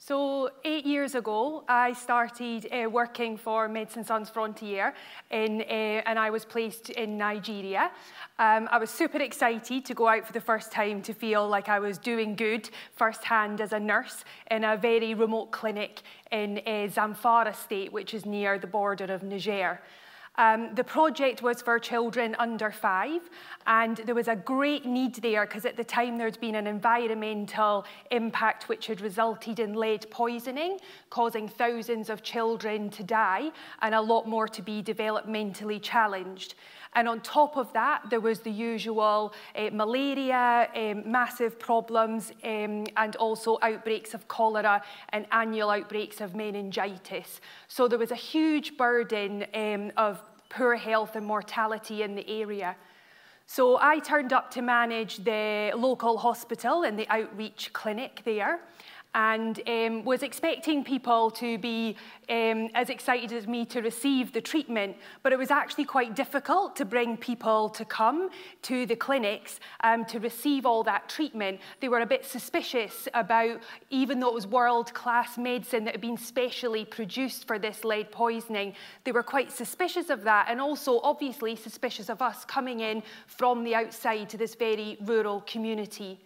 So 0.00 0.50
eight 0.64 0.86
years 0.86 1.16
ago, 1.16 1.64
I 1.68 1.92
started 1.92 2.68
uh, 2.72 2.88
working 2.88 3.36
for 3.36 3.68
Médecins 3.68 4.06
Sans 4.06 4.30
Frontières, 4.30 4.92
in, 5.32 5.60
uh, 5.62 5.64
and 6.06 6.20
I 6.20 6.30
was 6.30 6.44
placed 6.44 6.90
in 6.90 7.18
Nigeria. 7.18 7.90
Um, 8.38 8.68
I 8.70 8.78
was 8.78 8.90
super 8.90 9.18
excited 9.18 9.84
to 9.84 9.94
go 9.94 10.06
out 10.06 10.24
for 10.24 10.32
the 10.32 10.40
first 10.40 10.70
time 10.70 11.02
to 11.02 11.12
feel 11.12 11.48
like 11.48 11.68
I 11.68 11.80
was 11.80 11.98
doing 11.98 12.36
good 12.36 12.70
firsthand 12.94 13.60
as 13.60 13.72
a 13.72 13.80
nurse 13.80 14.24
in 14.52 14.62
a 14.62 14.76
very 14.76 15.14
remote 15.14 15.50
clinic 15.50 16.02
in 16.30 16.58
uh, 16.58 16.86
Zamfara 16.86 17.54
state, 17.54 17.92
which 17.92 18.14
is 18.14 18.24
near 18.24 18.56
the 18.56 18.68
border 18.68 19.12
of 19.12 19.24
Niger. 19.24 19.80
Um, 20.38 20.72
the 20.76 20.84
project 20.84 21.42
was 21.42 21.60
for 21.60 21.80
children 21.80 22.36
under 22.38 22.70
five, 22.70 23.28
and 23.66 23.96
there 23.96 24.14
was 24.14 24.28
a 24.28 24.36
great 24.36 24.86
need 24.86 25.16
there 25.16 25.44
because 25.44 25.66
at 25.66 25.76
the 25.76 25.82
time 25.82 26.16
there'd 26.16 26.38
been 26.40 26.54
an 26.54 26.68
environmental 26.68 27.84
impact 28.12 28.68
which 28.68 28.86
had 28.86 29.00
resulted 29.00 29.58
in 29.58 29.74
lead 29.74 30.08
poisoning, 30.10 30.78
causing 31.10 31.48
thousands 31.48 32.08
of 32.08 32.22
children 32.22 32.88
to 32.90 33.02
die 33.02 33.50
and 33.82 33.96
a 33.96 34.00
lot 34.00 34.28
more 34.28 34.46
to 34.46 34.62
be 34.62 34.80
developmentally 34.80 35.82
challenged. 35.82 36.54
And 36.94 37.08
on 37.08 37.20
top 37.20 37.56
of 37.56 37.72
that, 37.72 38.02
there 38.10 38.20
was 38.20 38.40
the 38.40 38.50
usual 38.50 39.32
uh, 39.54 39.70
malaria, 39.72 40.68
um, 40.74 41.10
massive 41.10 41.58
problems, 41.58 42.32
um, 42.44 42.86
and 42.96 43.16
also 43.16 43.58
outbreaks 43.62 44.14
of 44.14 44.26
cholera 44.28 44.82
and 45.10 45.26
annual 45.32 45.70
outbreaks 45.70 46.20
of 46.20 46.34
meningitis. 46.34 47.40
So 47.68 47.88
there 47.88 47.98
was 47.98 48.10
a 48.10 48.16
huge 48.16 48.76
burden 48.76 49.46
um, 49.54 49.92
of 49.96 50.22
poor 50.48 50.76
health 50.76 51.14
and 51.14 51.26
mortality 51.26 52.02
in 52.02 52.14
the 52.14 52.28
area. 52.28 52.74
So 53.46 53.78
I 53.80 53.98
turned 53.98 54.34
up 54.34 54.50
to 54.52 54.62
manage 54.62 55.24
the 55.24 55.72
local 55.74 56.18
hospital 56.18 56.82
and 56.82 56.98
the 56.98 57.08
outreach 57.08 57.72
clinic 57.72 58.20
there. 58.24 58.60
And 59.14 59.60
um, 59.66 60.04
was 60.04 60.22
expecting 60.22 60.84
people 60.84 61.30
to 61.30 61.58
be 61.58 61.96
um, 62.28 62.68
as 62.74 62.90
excited 62.90 63.32
as 63.32 63.46
me 63.46 63.64
to 63.64 63.80
receive 63.80 64.32
the 64.32 64.40
treatment, 64.40 64.96
but 65.22 65.32
it 65.32 65.38
was 65.38 65.50
actually 65.50 65.84
quite 65.84 66.14
difficult 66.14 66.76
to 66.76 66.84
bring 66.84 67.16
people 67.16 67.68
to 67.70 67.84
come 67.84 68.28
to 68.62 68.84
the 68.86 68.94
clinics 68.94 69.60
um, 69.82 70.04
to 70.04 70.20
receive 70.20 70.66
all 70.66 70.82
that 70.82 71.08
treatment. 71.08 71.58
They 71.80 71.88
were 71.88 72.00
a 72.00 72.06
bit 72.06 72.24
suspicious 72.24 73.08
about, 73.14 73.60
even 73.90 74.20
though 74.20 74.28
it 74.28 74.34
was 74.34 74.46
world-class 74.46 75.38
medicine 75.38 75.84
that 75.84 75.94
had 75.94 76.00
been 76.00 76.18
specially 76.18 76.84
produced 76.84 77.46
for 77.46 77.58
this 77.58 77.84
lead 77.84 78.12
poisoning, 78.12 78.74
they 79.04 79.12
were 79.12 79.22
quite 79.22 79.50
suspicious 79.50 80.10
of 80.10 80.22
that 80.24 80.46
and 80.48 80.60
also 80.60 81.00
obviously 81.00 81.56
suspicious 81.56 82.10
of 82.10 82.20
us 82.20 82.44
coming 82.44 82.80
in 82.80 83.02
from 83.26 83.64
the 83.64 83.74
outside 83.74 84.28
to 84.28 84.36
this 84.36 84.54
very 84.54 84.98
rural 85.04 85.40
community. 85.46 86.20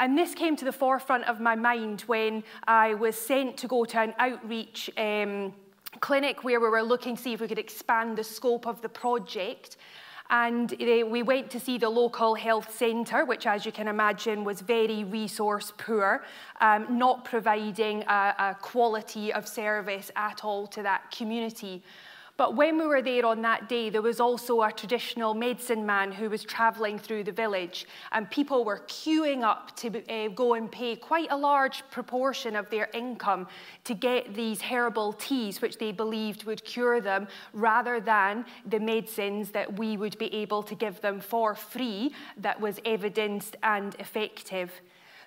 And 0.00 0.16
this 0.16 0.34
came 0.34 0.56
to 0.56 0.64
the 0.64 0.72
forefront 0.72 1.28
of 1.28 1.40
my 1.40 1.54
mind 1.54 2.00
when 2.06 2.42
I 2.66 2.94
was 2.94 3.16
sent 3.16 3.58
to 3.58 3.68
go 3.68 3.84
to 3.84 4.00
an 4.00 4.14
outreach 4.18 4.88
um, 4.96 5.52
clinic 6.00 6.42
where 6.42 6.58
we 6.58 6.68
were 6.70 6.82
looking 6.82 7.16
to 7.16 7.22
see 7.22 7.34
if 7.34 7.40
we 7.42 7.48
could 7.48 7.58
expand 7.58 8.16
the 8.16 8.24
scope 8.24 8.66
of 8.66 8.80
the 8.80 8.88
project. 8.88 9.76
And 10.30 10.72
uh, 10.72 11.06
we 11.06 11.22
went 11.22 11.50
to 11.50 11.60
see 11.60 11.76
the 11.76 11.90
local 11.90 12.34
health 12.34 12.74
centre, 12.74 13.26
which, 13.26 13.46
as 13.46 13.66
you 13.66 13.72
can 13.72 13.88
imagine, 13.88 14.42
was 14.42 14.62
very 14.62 15.04
resource 15.04 15.70
poor, 15.76 16.24
um, 16.62 16.86
not 16.96 17.26
providing 17.26 18.02
a, 18.04 18.34
a 18.38 18.56
quality 18.58 19.34
of 19.34 19.46
service 19.46 20.10
at 20.16 20.44
all 20.44 20.66
to 20.68 20.82
that 20.82 21.10
community. 21.10 21.82
But 22.40 22.56
when 22.56 22.78
we 22.78 22.86
were 22.86 23.02
there 23.02 23.26
on 23.26 23.42
that 23.42 23.68
day, 23.68 23.90
there 23.90 24.00
was 24.00 24.18
also 24.18 24.62
a 24.62 24.72
traditional 24.72 25.34
medicine 25.34 25.84
man 25.84 26.10
who 26.10 26.30
was 26.30 26.42
travelling 26.42 26.98
through 26.98 27.24
the 27.24 27.32
village, 27.32 27.84
and 28.12 28.30
people 28.30 28.64
were 28.64 28.78
queuing 28.86 29.42
up 29.42 29.76
to 29.76 29.88
uh, 30.08 30.28
go 30.28 30.54
and 30.54 30.72
pay 30.72 30.96
quite 30.96 31.30
a 31.30 31.36
large 31.36 31.82
proportion 31.90 32.56
of 32.56 32.70
their 32.70 32.88
income 32.94 33.46
to 33.84 33.92
get 33.92 34.32
these 34.32 34.62
herbal 34.62 35.12
teas, 35.12 35.60
which 35.60 35.76
they 35.76 35.92
believed 35.92 36.44
would 36.44 36.64
cure 36.64 36.98
them, 37.02 37.28
rather 37.52 38.00
than 38.00 38.46
the 38.64 38.80
medicines 38.80 39.50
that 39.50 39.78
we 39.78 39.98
would 39.98 40.16
be 40.16 40.32
able 40.34 40.62
to 40.62 40.74
give 40.74 40.98
them 41.02 41.20
for 41.20 41.54
free 41.54 42.14
that 42.38 42.58
was 42.58 42.80
evidenced 42.86 43.54
and 43.62 43.94
effective. 43.96 44.80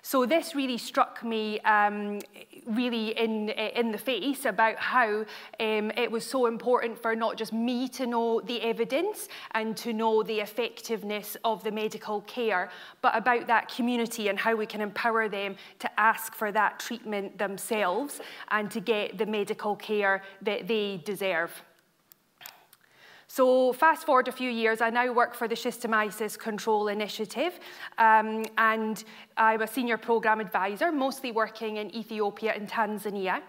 So 0.06 0.26
this 0.26 0.54
really 0.54 0.76
struck 0.76 1.24
me 1.24 1.60
um, 1.60 2.20
really 2.66 3.18
in, 3.18 3.48
in 3.48 3.90
the 3.90 3.96
face 3.96 4.44
about 4.44 4.76
how 4.76 5.24
um, 5.60 5.90
it 5.96 6.10
was 6.10 6.26
so 6.26 6.44
important 6.44 7.00
for 7.00 7.16
not 7.16 7.38
just 7.38 7.54
me 7.54 7.88
to 7.88 8.06
know 8.06 8.42
the 8.42 8.60
evidence 8.60 9.28
and 9.52 9.74
to 9.78 9.94
know 9.94 10.22
the 10.22 10.40
effectiveness 10.40 11.38
of 11.42 11.64
the 11.64 11.72
medical 11.72 12.20
care, 12.20 12.68
but 13.00 13.16
about 13.16 13.46
that 13.46 13.74
community 13.74 14.28
and 14.28 14.38
how 14.38 14.54
we 14.54 14.66
can 14.66 14.82
empower 14.82 15.26
them 15.26 15.56
to 15.78 15.88
ask 15.98 16.34
for 16.34 16.52
that 16.52 16.78
treatment 16.78 17.38
themselves 17.38 18.20
and 18.50 18.70
to 18.72 18.80
get 18.80 19.16
the 19.16 19.24
medical 19.24 19.74
care 19.74 20.22
that 20.42 20.68
they 20.68 21.00
deserve. 21.06 21.50
So 23.26 23.72
fast 23.72 24.04
forward 24.04 24.28
a 24.28 24.32
few 24.32 24.50
years, 24.50 24.80
I 24.80 24.90
now 24.90 25.12
work 25.12 25.34
for 25.34 25.48
the 25.48 25.54
Schistosomiasis 25.54 26.38
Control 26.38 26.88
Initiative, 26.88 27.58
um, 27.98 28.44
and 28.58 29.02
I'm 29.36 29.62
a 29.62 29.66
senior 29.66 29.96
program 29.96 30.40
advisor, 30.40 30.92
mostly 30.92 31.32
working 31.32 31.78
in 31.78 31.94
Ethiopia 31.94 32.52
and 32.54 32.68
Tanzania. 32.68 33.40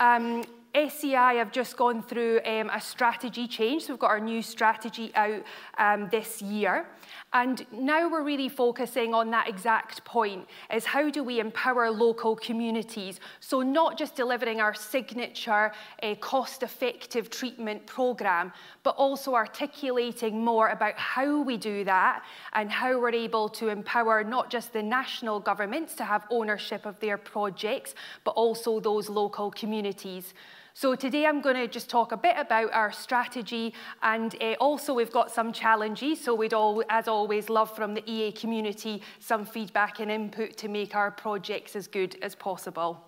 Um, 0.00 0.44
SCI 0.74 1.34
have 1.34 1.52
just 1.52 1.76
gone 1.76 2.02
through 2.02 2.40
um, 2.44 2.68
a 2.70 2.80
strategy 2.80 3.46
change. 3.46 3.84
So 3.84 3.92
we've 3.92 4.00
got 4.00 4.10
our 4.10 4.20
new 4.20 4.42
strategy 4.42 5.12
out 5.14 5.42
um, 5.78 6.08
this 6.10 6.42
year. 6.42 6.86
And 7.34 7.66
now 7.72 8.08
we're 8.08 8.22
really 8.22 8.48
focusing 8.48 9.12
on 9.12 9.28
that 9.32 9.48
exact 9.48 10.04
point, 10.04 10.46
is 10.72 10.84
how 10.84 11.10
do 11.10 11.24
we 11.24 11.40
empower 11.40 11.90
local 11.90 12.36
communities? 12.36 13.18
So 13.40 13.60
not 13.60 13.98
just 13.98 14.14
delivering 14.14 14.60
our 14.60 14.72
signature 14.72 15.72
uh, 16.00 16.14
cost-effective 16.20 17.30
treatment 17.30 17.86
program, 17.86 18.52
but 18.84 18.94
also 18.94 19.34
articulating 19.34 20.44
more 20.44 20.68
about 20.68 20.96
how 20.96 21.42
we 21.42 21.56
do 21.56 21.82
that 21.82 22.22
and 22.52 22.70
how 22.70 23.00
we're 23.00 23.10
able 23.10 23.48
to 23.48 23.68
empower 23.68 24.22
not 24.22 24.48
just 24.48 24.72
the 24.72 24.82
national 24.82 25.40
governments 25.40 25.94
to 25.94 26.04
have 26.04 26.24
ownership 26.30 26.86
of 26.86 27.00
their 27.00 27.18
projects, 27.18 27.96
but 28.22 28.30
also 28.32 28.78
those 28.78 29.08
local 29.08 29.50
communities. 29.50 30.34
So 30.76 30.96
today 30.96 31.24
I'm 31.24 31.40
going 31.40 31.54
to 31.54 31.68
just 31.68 31.88
talk 31.88 32.10
a 32.10 32.16
bit 32.16 32.34
about 32.36 32.72
our 32.72 32.90
strategy 32.90 33.72
and 34.02 34.34
uh, 34.42 34.54
also 34.54 34.92
we've 34.92 35.12
got 35.12 35.30
some 35.30 35.52
challenges. 35.52 36.20
So 36.20 36.34
we'd 36.34 36.52
all, 36.52 36.82
as 36.90 37.06
always, 37.06 37.48
love 37.48 37.74
from 37.76 37.94
the 37.94 38.02
EA 38.10 38.32
community 38.32 39.00
some 39.20 39.44
feedback 39.44 40.00
and 40.00 40.10
input 40.10 40.56
to 40.56 40.68
make 40.68 40.96
our 40.96 41.12
projects 41.12 41.76
as 41.76 41.86
good 41.86 42.16
as 42.22 42.34
possible. 42.34 43.00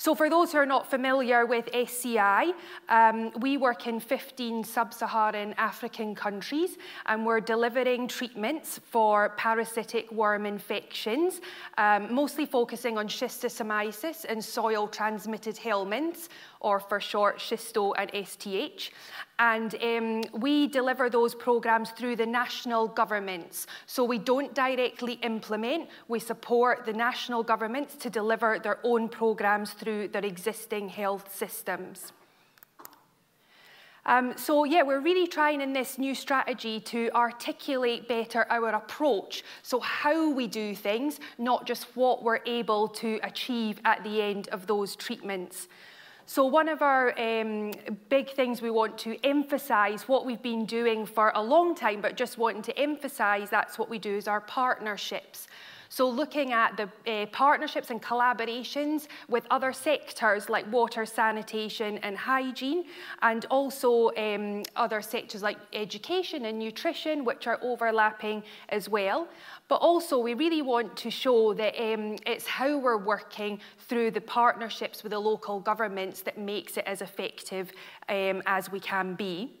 So 0.00 0.14
for 0.14 0.30
those 0.30 0.50
who 0.52 0.56
are 0.56 0.64
not 0.64 0.88
familiar 0.88 1.44
with 1.44 1.68
SCI, 1.74 2.54
um, 2.88 3.32
we 3.40 3.58
work 3.58 3.86
in 3.86 4.00
15 4.00 4.64
sub-Saharan 4.64 5.52
African 5.58 6.14
countries 6.14 6.78
and 7.04 7.26
we're 7.26 7.40
delivering 7.40 8.08
treatments 8.08 8.80
for 8.82 9.34
parasitic 9.36 10.10
worm 10.10 10.46
infections, 10.46 11.42
um, 11.76 12.14
mostly 12.14 12.46
focusing 12.46 12.96
on 12.96 13.08
schistosomiasis 13.08 14.24
and 14.24 14.42
soil-transmitted 14.42 15.56
helminths, 15.56 16.28
or 16.60 16.78
for 16.78 17.00
short, 17.00 17.38
Schisto 17.38 17.92
and 17.96 18.10
STH. 18.26 18.90
And 19.38 19.74
um, 19.82 20.40
we 20.40 20.66
deliver 20.68 21.08
those 21.08 21.34
programs 21.34 21.90
through 21.90 22.16
the 22.16 22.26
national 22.26 22.88
governments. 22.88 23.66
So 23.86 24.04
we 24.04 24.18
don't 24.18 24.54
directly 24.54 25.14
implement, 25.22 25.88
we 26.08 26.18
support 26.18 26.84
the 26.84 26.92
national 26.92 27.42
governments 27.42 27.96
to 27.96 28.10
deliver 28.10 28.58
their 28.58 28.78
own 28.84 29.08
programs 29.08 29.72
through 29.72 30.08
their 30.08 30.24
existing 30.24 30.90
health 30.90 31.34
systems. 31.34 32.12
Um, 34.06 34.34
so 34.36 34.64
yeah, 34.64 34.82
we're 34.82 35.00
really 35.00 35.26
trying 35.26 35.60
in 35.60 35.72
this 35.72 35.98
new 35.98 36.14
strategy 36.14 36.80
to 36.80 37.10
articulate 37.14 38.08
better 38.08 38.46
our 38.50 38.70
approach. 38.70 39.44
So 39.62 39.80
how 39.80 40.30
we 40.30 40.46
do 40.46 40.74
things, 40.74 41.20
not 41.38 41.66
just 41.66 41.84
what 41.96 42.22
we're 42.22 42.40
able 42.46 42.88
to 42.88 43.20
achieve 43.22 43.80
at 43.84 44.02
the 44.02 44.22
end 44.22 44.48
of 44.48 44.66
those 44.66 44.96
treatments. 44.96 45.68
So 46.32 46.44
one 46.44 46.68
of 46.68 46.80
our 46.80 47.12
um, 47.18 47.72
big 48.08 48.30
things 48.30 48.62
we 48.62 48.70
want 48.70 48.96
to 48.98 49.18
emphasize, 49.26 50.02
what 50.06 50.24
we've 50.24 50.40
been 50.40 50.64
doing 50.64 51.04
for 51.04 51.32
a 51.34 51.42
long 51.42 51.74
time, 51.74 52.00
but 52.00 52.16
just 52.16 52.38
wanting 52.38 52.62
to 52.62 52.78
emphasize 52.78 53.50
that's 53.50 53.80
what 53.80 53.90
we 53.90 53.98
do, 53.98 54.16
is 54.16 54.28
our 54.28 54.40
partnerships. 54.40 55.48
So 55.92 56.08
looking 56.08 56.52
at 56.52 56.76
the 56.76 56.88
uh, 57.12 57.26
partnerships 57.26 57.90
and 57.90 58.00
collaborations 58.00 59.08
with 59.28 59.44
other 59.50 59.72
sectors 59.72 60.48
like 60.48 60.70
water, 60.72 61.04
sanitation 61.04 61.98
and 61.98 62.16
hygiene, 62.16 62.84
and 63.22 63.44
also 63.50 64.12
um, 64.14 64.62
other 64.76 65.02
sectors 65.02 65.42
like 65.42 65.58
education 65.72 66.44
and 66.44 66.60
nutrition, 66.60 67.24
which 67.24 67.48
are 67.48 67.58
overlapping 67.60 68.44
as 68.68 68.88
well. 68.88 69.26
But 69.66 69.76
also 69.76 70.16
we 70.20 70.34
really 70.34 70.62
want 70.62 70.96
to 70.98 71.10
show 71.10 71.54
that 71.54 71.74
um, 71.76 72.16
it's 72.24 72.46
how 72.46 72.78
we're 72.78 72.96
working 72.96 73.58
through 73.88 74.12
the 74.12 74.20
partnerships 74.20 75.02
with 75.02 75.10
the 75.10 75.18
local 75.18 75.58
governments 75.58 76.22
that 76.22 76.38
makes 76.38 76.76
it 76.76 76.84
as 76.86 77.02
effective 77.02 77.72
um, 78.08 78.44
as 78.46 78.70
we 78.70 78.78
can 78.78 79.14
be. 79.14 79.56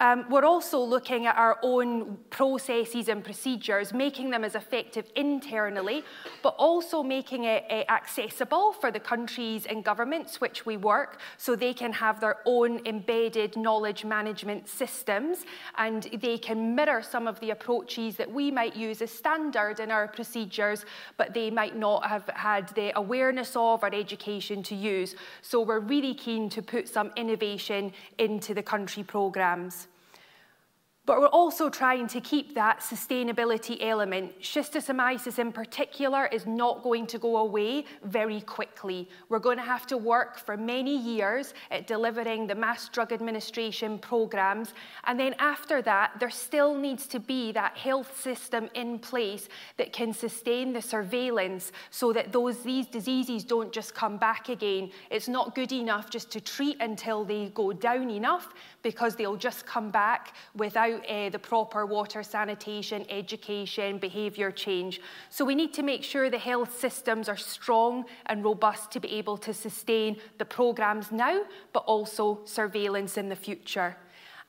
Um, 0.00 0.24
we're 0.30 0.46
also 0.46 0.80
looking 0.80 1.26
at 1.26 1.36
our 1.36 1.58
own 1.62 2.16
processes 2.30 3.08
and 3.08 3.22
procedures, 3.22 3.92
making 3.92 4.30
them 4.30 4.44
as 4.44 4.54
effective 4.54 5.04
internally, 5.14 6.04
but 6.42 6.54
also 6.56 7.02
making 7.02 7.44
it 7.44 7.66
uh, 7.68 7.84
accessible 7.90 8.72
for 8.72 8.90
the 8.90 8.98
countries 8.98 9.66
and 9.66 9.84
governments 9.84 10.40
which 10.40 10.64
we 10.64 10.78
work 10.78 11.20
so 11.36 11.54
they 11.54 11.74
can 11.74 11.92
have 11.92 12.18
their 12.18 12.38
own 12.46 12.80
embedded 12.86 13.58
knowledge 13.58 14.06
management 14.06 14.66
systems 14.66 15.44
and 15.76 16.04
they 16.14 16.38
can 16.38 16.74
mirror 16.74 17.02
some 17.02 17.28
of 17.28 17.38
the 17.40 17.50
approaches 17.50 18.16
that 18.16 18.30
we 18.30 18.50
might 18.50 18.74
use 18.74 19.02
as 19.02 19.10
standard 19.10 19.80
in 19.80 19.90
our 19.90 20.08
procedures, 20.08 20.86
but 21.18 21.34
they 21.34 21.50
might 21.50 21.76
not 21.76 22.06
have 22.06 22.26
had 22.34 22.68
the 22.70 22.90
awareness 22.98 23.54
of 23.54 23.84
or 23.84 23.94
education 23.94 24.62
to 24.62 24.74
use. 24.74 25.14
So 25.42 25.60
we're 25.60 25.80
really 25.80 26.14
keen 26.14 26.48
to 26.50 26.62
put 26.62 26.88
some 26.88 27.12
innovation 27.16 27.92
into 28.16 28.54
the 28.54 28.62
country 28.62 29.02
programmes. 29.02 29.88
But 31.10 31.18
we're 31.18 31.26
also 31.26 31.68
trying 31.68 32.06
to 32.06 32.20
keep 32.20 32.54
that 32.54 32.78
sustainability 32.78 33.78
element. 33.80 34.40
Schistosomiasis 34.40 35.40
in 35.40 35.50
particular 35.50 36.26
is 36.26 36.46
not 36.46 36.84
going 36.84 37.08
to 37.08 37.18
go 37.18 37.38
away 37.38 37.84
very 38.04 38.42
quickly. 38.42 39.08
We're 39.28 39.40
going 39.40 39.56
to 39.56 39.64
have 39.64 39.88
to 39.88 39.96
work 39.96 40.38
for 40.38 40.56
many 40.56 40.96
years 40.96 41.52
at 41.72 41.88
delivering 41.88 42.46
the 42.46 42.54
mass 42.54 42.88
drug 42.88 43.10
administration 43.10 43.98
programs. 43.98 44.72
And 45.02 45.18
then 45.18 45.34
after 45.40 45.82
that, 45.82 46.12
there 46.20 46.30
still 46.30 46.76
needs 46.76 47.08
to 47.08 47.18
be 47.18 47.50
that 47.52 47.76
health 47.76 48.20
system 48.20 48.68
in 48.74 49.00
place 49.00 49.48
that 49.78 49.92
can 49.92 50.12
sustain 50.12 50.72
the 50.72 50.80
surveillance 50.80 51.72
so 51.90 52.12
that 52.12 52.30
those, 52.30 52.62
these 52.62 52.86
diseases 52.86 53.42
don't 53.42 53.72
just 53.72 53.96
come 53.96 54.16
back 54.16 54.48
again. 54.48 54.92
It's 55.10 55.26
not 55.26 55.56
good 55.56 55.72
enough 55.72 56.08
just 56.08 56.30
to 56.30 56.40
treat 56.40 56.76
until 56.78 57.24
they 57.24 57.50
go 57.52 57.72
down 57.72 58.10
enough 58.10 58.54
because 58.84 59.16
they'll 59.16 59.34
just 59.34 59.66
come 59.66 59.90
back 59.90 60.36
without 60.54 60.99
uh, 61.08 61.30
the 61.30 61.38
proper 61.38 61.86
water 61.86 62.22
sanitation, 62.22 63.04
education, 63.08 63.98
behaviour 63.98 64.50
change. 64.50 65.00
So 65.28 65.44
we 65.44 65.54
need 65.54 65.72
to 65.74 65.82
make 65.82 66.02
sure 66.02 66.30
the 66.30 66.38
health 66.38 66.78
systems 66.78 67.28
are 67.28 67.36
strong 67.36 68.04
and 68.26 68.44
robust 68.44 68.90
to 68.92 69.00
be 69.00 69.12
able 69.12 69.36
to 69.38 69.54
sustain 69.54 70.16
the 70.38 70.44
programmes 70.44 71.12
now, 71.12 71.42
but 71.72 71.80
also 71.80 72.40
surveillance 72.44 73.16
in 73.16 73.28
the 73.28 73.36
future. 73.36 73.96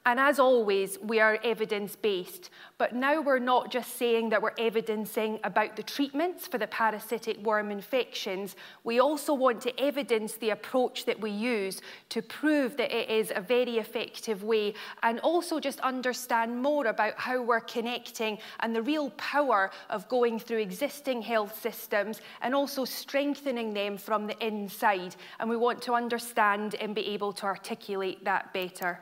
And 0.03 0.19
as 0.19 0.39
always, 0.39 0.97
we 0.99 1.19
are 1.19 1.37
evidence 1.43 1.95
based. 1.95 2.49
But 2.79 2.95
now 2.95 3.21
we're 3.21 3.37
not 3.37 3.69
just 3.71 3.97
saying 3.97 4.29
that 4.29 4.41
we're 4.41 4.55
evidencing 4.57 5.39
about 5.43 5.75
the 5.75 5.83
treatments 5.83 6.47
for 6.47 6.57
the 6.57 6.65
parasitic 6.65 7.37
worm 7.43 7.69
infections. 7.69 8.55
We 8.83 8.99
also 8.99 9.35
want 9.35 9.61
to 9.61 9.79
evidence 9.79 10.33
the 10.33 10.49
approach 10.49 11.05
that 11.05 11.21
we 11.21 11.29
use 11.29 11.81
to 12.09 12.23
prove 12.23 12.77
that 12.77 12.91
it 12.91 13.11
is 13.11 13.31
a 13.35 13.41
very 13.41 13.77
effective 13.77 14.41
way 14.41 14.73
and 15.03 15.19
also 15.19 15.59
just 15.59 15.79
understand 15.81 16.59
more 16.59 16.87
about 16.87 17.13
how 17.19 17.43
we're 17.43 17.59
connecting 17.59 18.39
and 18.61 18.75
the 18.75 18.81
real 18.81 19.11
power 19.11 19.69
of 19.91 20.09
going 20.09 20.39
through 20.39 20.61
existing 20.61 21.21
health 21.21 21.61
systems 21.61 22.21
and 22.41 22.55
also 22.55 22.85
strengthening 22.85 23.71
them 23.71 23.99
from 23.99 24.25
the 24.25 24.45
inside. 24.45 25.15
And 25.39 25.47
we 25.47 25.57
want 25.57 25.79
to 25.83 25.93
understand 25.93 26.73
and 26.81 26.95
be 26.95 27.05
able 27.09 27.33
to 27.33 27.45
articulate 27.45 28.25
that 28.25 28.51
better. 28.51 28.99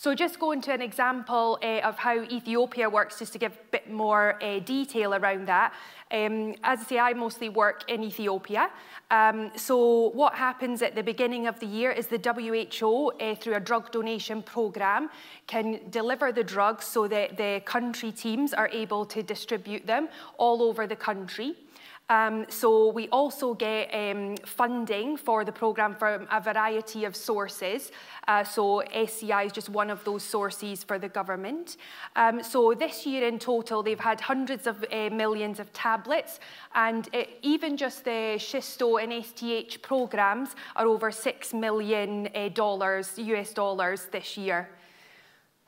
So 0.00 0.14
just 0.14 0.38
going 0.38 0.60
to 0.60 0.72
an 0.72 0.80
example 0.80 1.58
uh, 1.60 1.80
of 1.80 1.98
how 1.98 2.22
Ethiopia 2.22 2.88
works, 2.88 3.18
just 3.18 3.32
to 3.32 3.38
give 3.40 3.50
a 3.50 3.70
bit 3.72 3.90
more 3.90 4.40
uh, 4.40 4.60
detail 4.60 5.12
around 5.12 5.48
that. 5.48 5.74
Um, 6.12 6.54
as 6.62 6.82
I 6.82 6.84
say, 6.84 6.98
I 7.00 7.14
mostly 7.14 7.48
work 7.48 7.82
in 7.90 8.04
Ethiopia. 8.04 8.70
Um, 9.10 9.50
so 9.56 10.10
what 10.10 10.36
happens 10.36 10.82
at 10.82 10.94
the 10.94 11.02
beginning 11.02 11.48
of 11.48 11.58
the 11.58 11.66
year 11.66 11.90
is 11.90 12.06
the 12.06 12.20
WHO, 12.20 13.10
uh, 13.20 13.34
through 13.34 13.56
a 13.56 13.60
drug 13.60 13.90
donation 13.90 14.40
program, 14.40 15.10
can 15.48 15.80
deliver 15.90 16.30
the 16.30 16.44
drugs 16.44 16.86
so 16.86 17.08
that 17.08 17.36
the 17.36 17.60
country 17.64 18.12
teams 18.12 18.54
are 18.54 18.68
able 18.68 19.04
to 19.04 19.24
distribute 19.24 19.84
them 19.84 20.08
all 20.36 20.62
over 20.62 20.86
the 20.86 20.94
country. 20.94 21.56
Um, 22.10 22.46
so 22.48 22.90
we 22.90 23.08
also 23.08 23.52
get 23.52 23.90
um, 23.92 24.36
funding 24.38 25.16
for 25.18 25.44
the 25.44 25.52
programme 25.52 25.94
from 25.94 26.26
a 26.30 26.40
variety 26.40 27.04
of 27.04 27.14
sources. 27.14 27.92
Uh, 28.26 28.44
so 28.44 28.80
SCI 28.80 29.44
is 29.44 29.52
just 29.52 29.68
one 29.68 29.90
of 29.90 30.02
those 30.04 30.22
sources 30.22 30.82
for 30.84 30.98
the 30.98 31.08
government. 31.08 31.76
Um, 32.16 32.42
so 32.42 32.72
this 32.72 33.04
year 33.04 33.28
in 33.28 33.38
total, 33.38 33.82
they've 33.82 34.00
had 34.00 34.20
hundreds 34.22 34.66
of 34.66 34.84
uh, 34.90 35.10
millions 35.10 35.60
of 35.60 35.70
tablets, 35.74 36.40
and 36.74 37.08
it, 37.12 37.28
uh, 37.28 37.30
even 37.42 37.76
just 37.76 38.04
the 38.04 38.36
Schisto 38.38 39.02
and 39.02 39.12
STH 39.24 39.82
programmes 39.82 40.56
are 40.76 40.86
over 40.86 41.10
six 41.10 41.52
million 41.52 42.28
uh, 42.34 42.48
dollars, 42.48 43.18
US 43.18 43.52
dollars 43.52 44.06
this 44.10 44.36
year. 44.38 44.70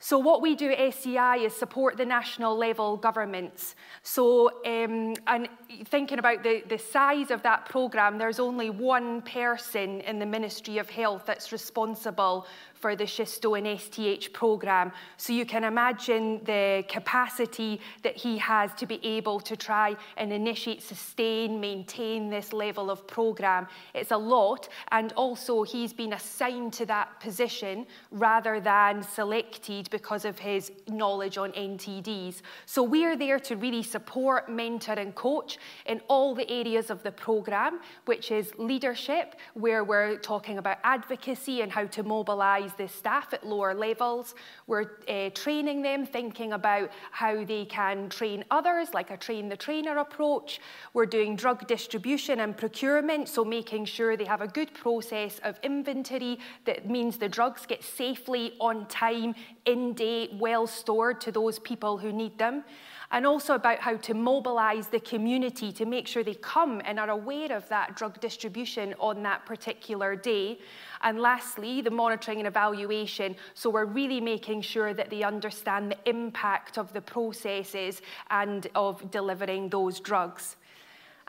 So 0.03 0.17
what 0.17 0.41
we 0.41 0.55
do 0.55 0.71
at 0.71 0.95
SEI 0.95 1.45
is 1.45 1.55
support 1.55 1.95
the 1.95 2.05
national 2.05 2.57
level 2.57 2.97
governments. 2.97 3.75
So 4.01 4.49
um, 4.65 5.13
and 5.27 5.47
thinking 5.85 6.17
about 6.17 6.41
the, 6.41 6.63
the 6.67 6.79
size 6.79 7.29
of 7.29 7.43
that 7.43 7.65
programme, 7.65 8.17
there's 8.17 8.39
only 8.39 8.71
one 8.71 9.21
person 9.21 10.01
in 10.01 10.17
the 10.17 10.25
Ministry 10.25 10.79
of 10.79 10.89
Health 10.89 11.25
that's 11.27 11.51
responsible 11.51 12.47
for 12.81 12.95
the 12.95 13.03
Schisto 13.03 13.57
and 13.57 13.79
STH 13.79 14.33
programme. 14.33 14.91
So 15.17 15.31
you 15.31 15.45
can 15.45 15.63
imagine 15.63 16.43
the 16.43 16.83
capacity 16.89 17.79
that 18.01 18.17
he 18.17 18.37
has 18.39 18.73
to 18.73 18.85
be 18.87 18.99
able 19.05 19.39
to 19.41 19.55
try 19.55 19.95
and 20.17 20.33
initiate, 20.33 20.81
sustain, 20.81 21.59
maintain 21.59 22.29
this 22.29 22.51
level 22.51 22.89
of 22.89 23.05
programme. 23.07 23.67
It's 23.93 24.11
a 24.11 24.17
lot, 24.17 24.67
and 24.91 25.13
also 25.13 25.63
he's 25.63 25.93
been 25.93 26.13
assigned 26.13 26.73
to 26.73 26.85
that 26.87 27.19
position 27.19 27.85
rather 28.09 28.59
than 28.59 29.03
selected 29.03 29.89
because 29.91 30.25
of 30.25 30.39
his 30.39 30.71
knowledge 30.87 31.37
on 31.37 31.51
NTDs. 31.51 32.41
So 32.65 32.81
we're 32.81 33.15
there 33.15 33.39
to 33.39 33.55
really 33.55 33.83
support, 33.83 34.49
mentor, 34.49 34.93
and 34.93 35.13
coach 35.13 35.59
in 35.85 36.01
all 36.07 36.33
the 36.33 36.49
areas 36.49 36.89
of 36.89 37.03
the 37.03 37.11
programme, 37.11 37.79
which 38.05 38.31
is 38.31 38.51
leadership, 38.57 39.35
where 39.53 39.83
we're 39.83 40.17
talking 40.17 40.57
about 40.57 40.77
advocacy 40.83 41.61
and 41.61 41.71
how 41.71 41.85
to 41.85 42.03
mobilise 42.03 42.70
the 42.77 42.87
staff 42.87 43.33
at 43.33 43.45
lower 43.45 43.73
levels. 43.73 44.35
We're 44.67 44.91
uh, 45.07 45.29
training 45.33 45.81
them, 45.81 46.05
thinking 46.05 46.53
about 46.53 46.91
how 47.11 47.43
they 47.43 47.65
can 47.65 48.09
train 48.09 48.43
others, 48.51 48.93
like 48.93 49.11
a 49.11 49.17
train 49.17 49.49
the 49.49 49.57
trainer 49.57 49.97
approach. 49.97 50.59
We're 50.93 51.05
doing 51.05 51.35
drug 51.35 51.67
distribution 51.67 52.39
and 52.39 52.55
procurement, 52.55 53.29
so 53.29 53.43
making 53.43 53.85
sure 53.85 54.17
they 54.17 54.25
have 54.25 54.41
a 54.41 54.47
good 54.47 54.73
process 54.73 55.39
of 55.43 55.59
inventory 55.63 56.39
that 56.65 56.89
means 56.89 57.17
the 57.17 57.29
drugs 57.29 57.65
get 57.65 57.83
safely 57.83 58.53
on 58.59 58.87
time, 58.87 59.35
in 59.65 59.93
date, 59.93 60.31
well 60.39 60.67
stored 60.67 61.21
to 61.21 61.31
those 61.31 61.59
people 61.59 61.97
who 61.97 62.11
need 62.11 62.37
them 62.37 62.63
and 63.11 63.25
also 63.25 63.55
about 63.55 63.79
how 63.79 63.97
to 63.97 64.13
mobilise 64.13 64.87
the 64.87 64.99
community 64.99 65.71
to 65.73 65.85
make 65.85 66.07
sure 66.07 66.23
they 66.23 66.35
come 66.35 66.81
and 66.85 66.99
are 66.99 67.09
aware 67.09 67.51
of 67.51 67.67
that 67.69 67.95
drug 67.95 68.19
distribution 68.19 68.95
on 68.99 69.21
that 69.23 69.45
particular 69.45 70.15
day. 70.15 70.59
And 71.01 71.19
lastly, 71.19 71.81
the 71.81 71.91
monitoring 71.91 72.39
and 72.39 72.47
evaluation. 72.47 73.35
So 73.53 73.69
we're 73.69 73.85
really 73.85 74.21
making 74.21 74.61
sure 74.61 74.93
that 74.93 75.09
they 75.09 75.23
understand 75.23 75.91
the 75.91 76.09
impact 76.09 76.77
of 76.77 76.93
the 76.93 77.01
processes 77.01 78.01
and 78.29 78.67
of 78.75 79.11
delivering 79.11 79.69
those 79.69 79.99
drugs. 79.99 80.55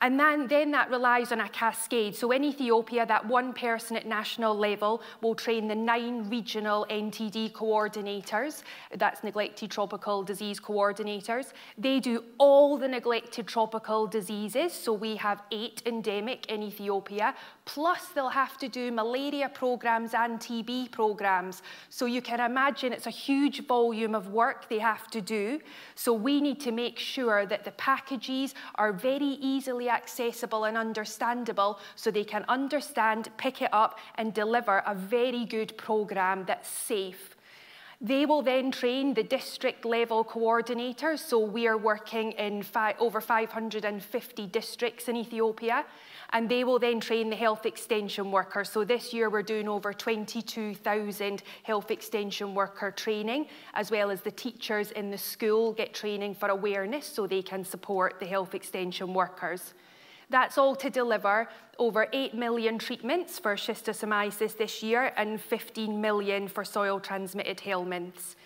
And 0.03 0.19
then, 0.19 0.49
then 0.49 0.73
that 0.73 0.91
relies 0.91 1.31
on 1.31 1.39
a 1.41 1.49
cascade. 1.49 2.17
So 2.17 2.33
in 2.33 2.43
Ethiopia, 2.43 3.07
that 3.07 3.25
one 3.25 3.53
person 3.53 3.97
at 3.97 4.05
national 4.05 4.53
level 4.59 5.01
will 5.21 5.37
train 5.37 5.69
the 5.69 5.77
nine 5.77 6.29
regional 6.29 6.85
NTD 6.91 7.53
coordinators. 7.53 8.65
That's 8.97 9.23
neglected 9.23 9.71
tropical 9.71 10.25
disease 10.25 10.59
coordinators. 10.59 11.53
They 11.79 12.01
do 12.01 12.25
all 12.39 12.77
the 12.77 12.89
neglected 12.89 13.47
tropical 13.47 14.09
diseases. 14.09 14.73
So 14.73 14.93
we 14.93 15.15
have 15.17 15.43
eight 15.53 15.83
endemic 15.87 16.47
in 16.47 16.65
Ethiopia. 16.65 17.37
Plus, 17.65 18.09
they'll 18.09 18.29
have 18.29 18.59
to 18.59 18.69
do 18.69 18.91
malaria 18.91 19.49
programs 19.49 20.15
and 20.15 20.41
TB 20.41 20.91
programs. 20.91 21.63
So 21.91 22.07
you 22.07 22.21
can 22.21 22.41
imagine 22.41 22.93
it's 22.93 23.07
a 23.07 23.11
huge 23.11 23.65
volume 23.69 24.17
of 24.17 24.31
work 24.31 24.69
they 24.69 24.81
have 24.81 25.07
to 25.13 25.21
do. 25.21 25.61
So 25.95 26.13
we 26.13 26.41
need 26.41 26.59
to 26.63 26.73
make 26.73 26.99
sure 26.99 27.47
that 27.47 27.65
the 27.65 27.71
packages 27.73 28.57
are 28.75 28.93
very 28.93 29.39
easily 29.41 29.92
accessible 29.93 30.65
and 30.65 30.77
understandable 30.77 31.79
so 31.97 32.11
they 32.11 32.25
can 32.25 32.45
understand, 32.49 33.29
pick 33.37 33.63
it 33.63 33.71
up, 33.73 33.99
and 34.17 34.35
deliver 34.35 34.83
a 34.87 34.95
very 34.95 35.45
good 35.45 35.77
program 35.77 36.45
that's 36.47 36.69
safe. 36.69 37.37
They 38.01 38.27
will 38.27 38.43
then 38.43 38.73
train 38.73 39.15
the 39.15 39.23
district 39.23 39.85
level 39.85 40.25
coordinators. 40.25 41.21
So 41.21 41.39
we 41.39 41.69
are 41.69 41.79
working 41.79 42.33
in 42.33 42.65
fi 42.65 42.97
over 42.99 43.21
550 43.21 44.47
districts 44.49 45.09
in 45.09 45.17
Ethiopia 45.17 45.85
and 46.33 46.49
they 46.49 46.65
will 46.65 46.79
then 46.79 47.01
train 47.01 47.31
the 47.31 47.37
health 47.37 47.67
extension 47.67 48.31
workers. 48.31 48.71
So 48.71 48.85
this 48.85 49.13
year 49.13 49.29
we're 49.29 49.43
doing 49.43 49.69
over 49.69 49.93
22,000 49.93 51.43
health 51.63 51.91
extension 51.91 52.55
worker 52.55 52.91
training, 52.91 53.47
as 53.75 53.91
well 53.91 54.11
as 54.11 54.23
the 54.23 54.31
teachers 54.31 54.91
in 54.93 55.11
the 55.11 55.19
school 55.19 55.73
get 55.73 55.93
training 55.93 56.35
for 56.35 56.49
awareness 56.49 57.07
so 57.07 57.27
they 57.27 57.43
can 57.43 57.65
support 57.65 58.19
the 58.19 58.27
health 58.27 58.55
extension 58.55 59.13
workers. 59.13 59.75
That's 60.31 60.57
all 60.57 60.75
to 60.77 60.89
deliver 60.89 61.49
over 61.79 62.09
8 62.11 62.35
million 62.35 62.79
treatments 62.79 63.39
for 63.39 63.55
schistosomiasis 63.55 64.57
this 64.57 64.83
year 64.83 65.13
and 65.17 65.39
15 65.39 66.01
million 66.01 66.49
for 66.49 66.65
soil 66.65 66.99
transmitted 66.99 67.59
helminths. 67.59 68.37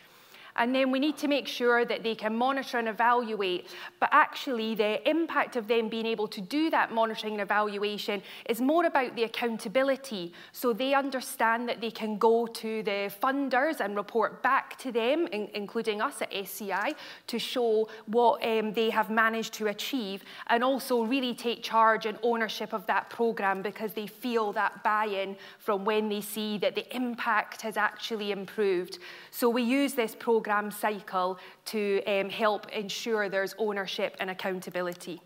And 0.56 0.74
then 0.74 0.90
we 0.90 0.98
need 0.98 1.16
to 1.18 1.28
make 1.28 1.46
sure 1.46 1.84
that 1.84 2.02
they 2.02 2.14
can 2.14 2.34
monitor 2.34 2.78
and 2.78 2.88
evaluate. 2.88 3.68
But 4.00 4.08
actually, 4.12 4.74
the 4.74 5.08
impact 5.08 5.56
of 5.56 5.68
them 5.68 5.88
being 5.88 6.06
able 6.06 6.28
to 6.28 6.40
do 6.40 6.70
that 6.70 6.92
monitoring 6.92 7.34
and 7.34 7.42
evaluation 7.42 8.22
is 8.48 8.60
more 8.60 8.86
about 8.86 9.14
the 9.16 9.24
accountability. 9.24 10.32
So 10.52 10.72
they 10.72 10.94
understand 10.94 11.68
that 11.68 11.80
they 11.80 11.90
can 11.90 12.18
go 12.18 12.46
to 12.46 12.82
the 12.82 13.12
funders 13.22 13.80
and 13.80 13.96
report 13.96 14.42
back 14.42 14.78
to 14.78 14.92
them, 14.92 15.26
in, 15.28 15.48
including 15.54 16.00
us 16.00 16.22
at 16.22 16.34
SCI, 16.34 16.94
to 17.26 17.38
show 17.38 17.88
what 18.06 18.44
um, 18.44 18.72
they 18.72 18.90
have 18.90 19.10
managed 19.10 19.52
to 19.54 19.66
achieve 19.66 20.24
and 20.48 20.64
also 20.64 21.02
really 21.02 21.34
take 21.34 21.62
charge 21.62 22.06
and 22.06 22.18
ownership 22.22 22.72
of 22.72 22.86
that 22.86 23.10
programme 23.10 23.62
because 23.62 23.92
they 23.92 24.06
feel 24.06 24.52
that 24.52 24.82
buy-in 24.82 25.36
from 25.58 25.84
when 25.84 26.08
they 26.08 26.20
see 26.20 26.58
that 26.58 26.74
the 26.74 26.96
impact 26.96 27.60
has 27.62 27.76
actually 27.76 28.32
improved. 28.32 28.98
So 29.30 29.48
we 29.48 29.62
use 29.62 29.94
this 29.94 30.14
programme 30.14 30.45
programme 30.46 30.70
cycle 30.70 31.36
to 31.64 32.00
um, 32.06 32.30
help 32.30 32.68
ensure 32.68 33.28
there's 33.28 33.52
ownership 33.58 34.16
and 34.20 34.30
accountability. 34.30 35.20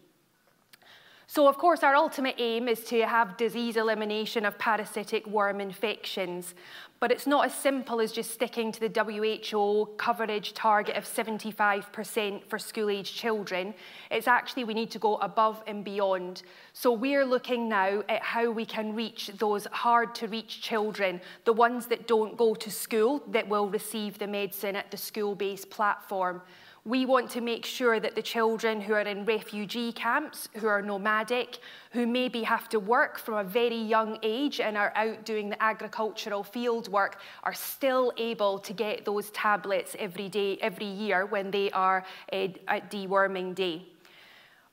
So, 1.33 1.47
of 1.47 1.59
course, 1.59 1.85
our 1.85 1.95
ultimate 1.95 2.35
aim 2.39 2.67
is 2.67 2.83
to 2.87 3.07
have 3.07 3.37
disease 3.37 3.77
elimination 3.77 4.45
of 4.45 4.59
parasitic 4.59 5.25
worm 5.29 5.61
infections. 5.61 6.57
But 6.99 7.13
it's 7.13 7.25
not 7.25 7.47
as 7.47 7.55
simple 7.55 8.01
as 8.01 8.11
just 8.11 8.33
sticking 8.33 8.73
to 8.73 8.81
the 8.81 9.05
WHO 9.05 9.95
coverage 9.97 10.55
target 10.55 10.97
of 10.97 11.05
75% 11.05 12.43
for 12.49 12.59
school-age 12.59 13.15
children. 13.15 13.75
It's 14.11 14.27
actually 14.27 14.65
we 14.65 14.75
need 14.75 14.91
to 14.91 14.99
go 14.99 15.19
above 15.19 15.63
and 15.69 15.85
beyond. 15.85 16.43
So 16.73 16.91
we're 16.91 17.25
looking 17.25 17.69
now 17.69 18.03
at 18.09 18.23
how 18.23 18.51
we 18.51 18.67
can 18.67 18.97
reach 18.97 19.31
those 19.39 19.67
hard-to-reach 19.67 20.61
children, 20.61 21.21
the 21.45 21.53
ones 21.53 21.87
that 21.87 22.09
don't 22.09 22.37
go 22.37 22.57
to 22.57 22.71
school, 22.73 23.23
that 23.29 23.49
will 23.49 23.69
receive 23.69 24.19
the 24.19 24.27
medicine 24.27 24.75
at 24.75 24.91
the 24.91 24.97
school-based 24.97 25.71
platform. 25.71 26.43
We 26.85 27.05
want 27.05 27.31
to 27.33 27.43
make 27.43 27.67
sure 27.67 28.01
that 28.01 28.15
the 28.15 28.23
children 28.23 28.81
who 28.81 28.95
are 28.95 29.01
in 29.01 29.27
refugee 29.27 29.93
camps, 29.93 30.49
who 30.55 30.67
are 30.67 30.81
nomadic, 30.81 31.59
who 31.93 32.07
maybe 32.07 32.43
have 32.43 32.71
to 32.71 32.81
work 32.81 33.19
from 33.19 33.35
a 33.35 33.45
very 33.45 33.77
young 33.77 34.19
age 34.23 34.61
and 34.61 34.79
are 34.79 34.93
out 34.97 35.27
doing 35.27 35.51
the 35.51 35.63
agricultural 35.63 36.43
field 36.43 36.89
work, 36.89 37.21
are 37.43 37.53
still 37.53 38.13
able 38.17 38.59
to 38.61 38.73
get 38.73 39.05
those 39.05 39.31
tablets 39.31 39.95
every 39.99 40.31
day, 40.31 40.57
every 40.63 40.87
year 40.87 41.27
when 41.27 41.51
they 41.51 41.71
are 41.73 42.03
uh, 42.33 42.49
at 42.69 42.91
deworming 42.91 43.55
day. 43.55 43.87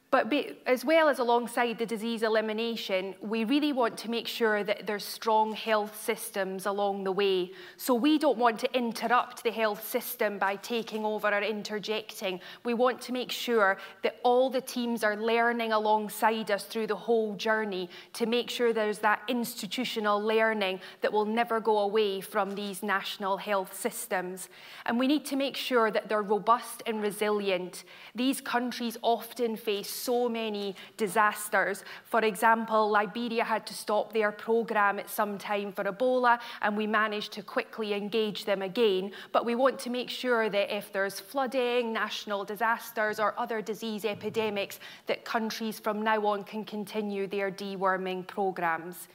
But 0.09 0.33
as 0.65 0.85
well 0.85 1.09
as 1.09 1.19
alongside 1.19 1.77
the 1.77 1.85
disease 1.85 2.23
elimination, 2.23 3.13
we 3.19 3.43
really 3.43 3.73
want 3.73 3.97
to 3.97 4.09
make 4.09 4.25
sure 4.25 4.63
that 4.63 4.87
there's 4.87 5.03
strong 5.03 5.51
health 5.51 6.01
systems 6.01 6.65
along 6.65 7.03
the 7.03 7.11
way. 7.11 7.51
So 7.75 7.93
we 7.93 8.17
don't 8.17 8.37
want 8.37 8.57
to 8.59 8.73
interrupt 8.73 9.43
the 9.43 9.51
health 9.51 9.85
system 9.85 10.37
by 10.39 10.55
taking 10.55 11.03
over 11.03 11.27
or 11.27 11.41
interjecting. 11.41 12.39
We 12.63 12.73
want 12.73 13.01
to 13.01 13.11
make 13.11 13.33
sure 13.33 13.79
that 14.03 14.15
all 14.23 14.49
the 14.49 14.61
teams 14.61 15.03
are 15.03 15.17
learning 15.17 15.73
alongside 15.73 16.51
us 16.51 16.63
through 16.63 16.87
the 16.87 16.95
whole 16.95 17.35
journey 17.35 17.89
to 18.13 18.25
make 18.25 18.49
sure 18.49 18.71
there's 18.71 18.99
that 18.99 19.16
institutional 19.27 20.22
learning 20.22 20.79
that 21.01 21.12
will 21.12 21.25
never 21.25 21.60
go 21.60 21.79
away 21.79 22.22
from 22.22 22.55
these 22.55 22.84
national 22.84 23.38
health 23.38 23.77
systems. 23.77 24.50
And 24.86 25.00
we 25.00 25.07
need 25.07 25.25
to 25.25 25.36
make 25.36 25.55
sure 25.55 25.91
that 25.91 26.10
they're 26.10 26.22
robust 26.22 26.84
and 26.86 27.01
resilient. 27.01 27.84
These 28.15 28.41
countries 28.41 28.98
often 29.01 29.55
face 29.55 29.89
so 29.89 30.29
many 30.29 30.75
disasters. 30.98 31.84
For 32.03 32.22
example, 32.22 32.89
Liberia 32.89 33.43
had 33.43 33.65
to 33.67 33.74
stop 33.74 34.13
their 34.13 34.31
program 34.31 35.00
at 35.00 35.10
some 35.10 35.38
time 35.38 35.72
for 35.72 35.84
Ebola, 35.84 36.39
and 36.62 36.75
we 36.75 36.88
managed 36.88 37.34
to 37.34 37.43
quickly 37.43 37.93
engage 37.93 38.46
them 38.46 38.62
again. 38.62 39.12
But 39.31 39.46
we 39.46 39.55
want 39.55 39.79
to 39.79 39.89
make 39.89 40.10
sure 40.10 40.50
that 40.50 40.75
if 40.75 40.91
there's 40.91 41.19
flooding, 41.19 41.93
national 41.93 42.46
disasters, 42.46 43.19
or 43.19 43.34
other 43.38 43.62
disease 43.62 44.05
epidemics, 44.05 44.79
that 45.07 45.25
countries 45.25 45.79
from 45.79 46.01
now 46.01 46.25
on 46.25 46.43
can 46.43 46.63
continue 46.65 47.27
their 47.27 47.51
deworming 47.51 48.25
programs 48.25 49.07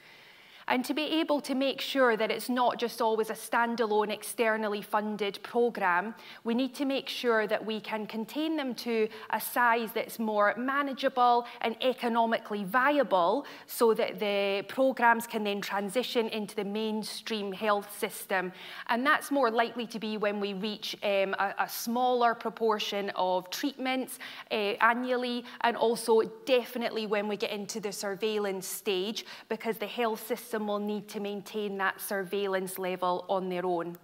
and 0.68 0.84
to 0.84 0.94
be 0.94 1.20
able 1.20 1.40
to 1.40 1.54
make 1.54 1.80
sure 1.80 2.16
that 2.16 2.30
it's 2.30 2.48
not 2.48 2.78
just 2.78 3.00
always 3.00 3.30
a 3.30 3.34
standalone 3.34 4.10
externally 4.10 4.82
funded 4.82 5.38
programme, 5.42 6.14
we 6.44 6.54
need 6.54 6.74
to 6.74 6.84
make 6.84 7.08
sure 7.08 7.46
that 7.46 7.64
we 7.64 7.80
can 7.80 8.06
contain 8.06 8.56
them 8.56 8.74
to 8.74 9.08
a 9.30 9.40
size 9.40 9.90
that's 9.92 10.18
more 10.18 10.54
manageable 10.56 11.46
and 11.60 11.76
economically 11.82 12.64
viable 12.64 13.46
so 13.66 13.94
that 13.94 14.18
the 14.18 14.64
programmes 14.68 15.26
can 15.26 15.44
then 15.44 15.60
transition 15.60 16.28
into 16.28 16.54
the 16.54 16.64
mainstream 16.64 17.52
health 17.52 17.98
system. 17.98 18.52
And 18.88 19.06
that's 19.06 19.30
more 19.30 19.50
likely 19.50 19.86
to 19.88 19.98
be 19.98 20.16
when 20.16 20.40
we 20.40 20.54
reach 20.54 20.96
um, 21.02 21.34
a, 21.38 21.54
a, 21.58 21.68
smaller 21.68 22.34
proportion 22.34 23.10
of 23.16 23.48
treatments 23.50 24.18
uh, 24.50 24.74
annually 24.80 25.44
and 25.62 25.76
also 25.76 26.22
definitely 26.44 27.06
when 27.06 27.28
we 27.28 27.36
get 27.36 27.50
into 27.50 27.80
the 27.80 27.92
surveillance 27.92 28.66
stage 28.66 29.24
because 29.48 29.78
the 29.78 29.86
health 29.86 30.26
system 30.26 30.51
system 30.52 30.66
will 30.66 30.78
need 30.78 31.08
to 31.08 31.18
maintain 31.18 31.78
that 31.78 31.98
surveillance 31.98 32.78
level 32.78 33.24
on 33.28 33.48
their 33.48 33.64
own. 33.64 33.96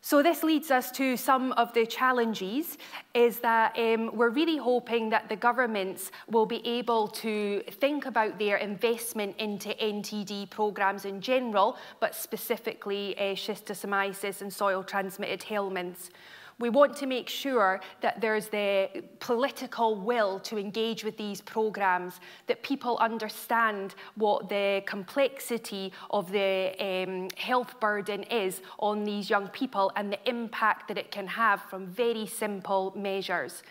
So 0.00 0.22
this 0.22 0.44
leads 0.44 0.70
us 0.70 0.92
to 0.92 1.16
some 1.16 1.50
of 1.52 1.72
the 1.72 1.84
challenges, 1.86 2.78
is 3.14 3.40
that 3.40 3.76
um, 3.76 4.10
we're 4.14 4.28
really 4.30 4.58
hoping 4.58 5.10
that 5.10 5.28
the 5.28 5.36
governments 5.36 6.12
will 6.30 6.46
be 6.46 6.60
able 6.64 7.08
to 7.24 7.62
think 7.80 8.06
about 8.06 8.38
their 8.38 8.58
investment 8.58 9.34
into 9.38 9.70
NTD 9.70 10.50
programs 10.50 11.04
in 11.06 11.20
general, 11.20 11.76
but 12.00 12.14
specifically 12.14 13.16
uh, 13.18 13.34
schistosomiasis 13.34 14.42
and 14.42 14.52
soil-transmitted 14.52 15.40
helminths. 15.40 16.10
We 16.58 16.70
want 16.70 16.96
to 16.96 17.06
make 17.06 17.28
sure 17.28 17.80
that 18.00 18.20
there's 18.20 18.48
the 18.48 18.88
political 19.18 19.96
will 19.96 20.38
to 20.40 20.56
engage 20.56 21.02
with 21.02 21.16
these 21.16 21.40
programs, 21.40 22.20
that 22.46 22.62
people 22.62 22.96
understand 22.98 23.94
what 24.14 24.48
the 24.48 24.82
complexity 24.86 25.92
of 26.10 26.30
the 26.30 26.74
um, 26.78 27.28
health 27.36 27.78
burden 27.80 28.22
is 28.24 28.62
on 28.78 29.04
these 29.04 29.28
young 29.28 29.48
people 29.48 29.90
and 29.96 30.12
the 30.12 30.28
impact 30.28 30.88
that 30.88 30.98
it 30.98 31.10
can 31.10 31.26
have 31.26 31.62
from 31.62 31.86
very 31.86 32.26
simple 32.26 32.92
measures. 32.96 33.62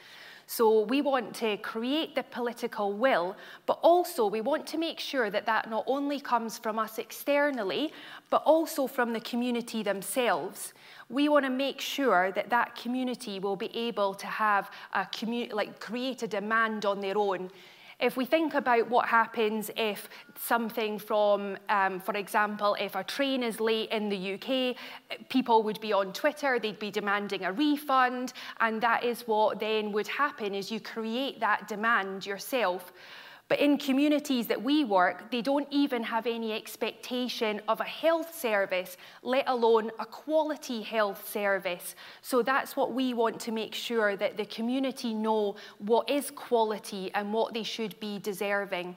So 0.55 0.81
we 0.81 1.01
want 1.01 1.33
to 1.43 1.57
create 1.57 2.13
the 2.13 2.24
political 2.38 2.93
will, 2.93 3.36
but 3.65 3.79
also 3.81 4.27
we 4.27 4.41
want 4.41 4.67
to 4.67 4.77
make 4.77 5.00
sure 5.00 5.31
that 5.31 5.45
that 5.48 5.69
not 5.69 5.83
only 5.88 6.19
comes 6.19 6.60
from 6.60 6.77
us 6.77 7.00
externally, 7.00 7.91
but 8.29 8.43
also 8.45 8.86
from 8.86 9.13
the 9.13 9.19
community 9.31 9.81
themselves 9.81 10.74
we 11.10 11.29
want 11.29 11.45
to 11.45 11.51
make 11.51 11.79
sure 11.79 12.31
that 12.31 12.50
that 12.50 12.75
community 12.75 13.39
will 13.39 13.55
be 13.55 13.75
able 13.77 14.13
to 14.15 14.25
have 14.25 14.72
a 14.93 15.05
community, 15.05 15.53
like 15.53 15.79
create 15.79 16.24
a 16.24 16.27
demand 16.27 16.86
on 16.86 17.00
their 17.00 17.17
own. 17.17 17.51
If 18.03 18.17
we 18.17 18.25
think 18.25 18.53
about 18.53 18.89
what 18.89 19.07
happens 19.07 19.72
if 19.77 20.10
something 20.38 21.00
from, 21.00 21.57
um, 21.69 22.01
for 22.01 22.13
example, 22.17 22.75
if 22.77 22.95
a 22.95 23.03
train 23.05 23.43
is 23.43 23.62
late 23.62 23.91
in 23.91 24.10
the 24.10 24.33
UK, 24.33 24.75
people 25.29 25.63
would 25.63 25.79
be 25.79 25.93
on 25.93 26.12
Twitter, 26.12 26.60
they'd 26.60 26.79
be 26.79 26.91
demanding 26.91 27.45
a 27.45 27.53
refund, 27.53 28.33
and 28.60 28.81
that 28.81 29.05
is 29.05 29.22
what 29.22 29.62
then 29.62 29.93
would 29.93 30.10
happen 30.10 30.53
is 30.53 30.69
you 30.69 30.81
create 30.81 31.39
that 31.39 31.69
demand 31.69 32.25
yourself. 32.25 32.91
But 33.50 33.60
in 33.60 33.78
communities 33.78 34.48
that 34.48 34.64
we 34.64 34.84
work, 34.84 35.30
they 35.30 35.42
don't 35.42 35.68
even 35.70 36.02
have 36.04 36.26
any 36.26 36.54
expectation 36.54 37.62
of 37.68 37.82
a 37.82 37.86
health 37.86 38.34
service, 38.34 38.98
let 39.22 39.44
alone 39.48 39.92
a 40.00 40.06
quality 40.06 40.82
health 40.82 41.30
service. 41.30 41.96
So 42.22 42.42
that's 42.42 42.76
what 42.76 42.94
we 42.94 43.14
want 43.14 43.40
to 43.42 43.52
make 43.52 43.76
sure 43.76 44.16
that 44.16 44.38
the 44.38 44.46
community 44.46 45.14
know 45.14 45.56
what 45.78 46.10
is 46.10 46.32
quality 46.32 47.12
and 47.14 47.34
what 47.34 47.54
they 47.54 47.64
should 47.64 48.00
be 48.00 48.18
deserving. 48.18 48.96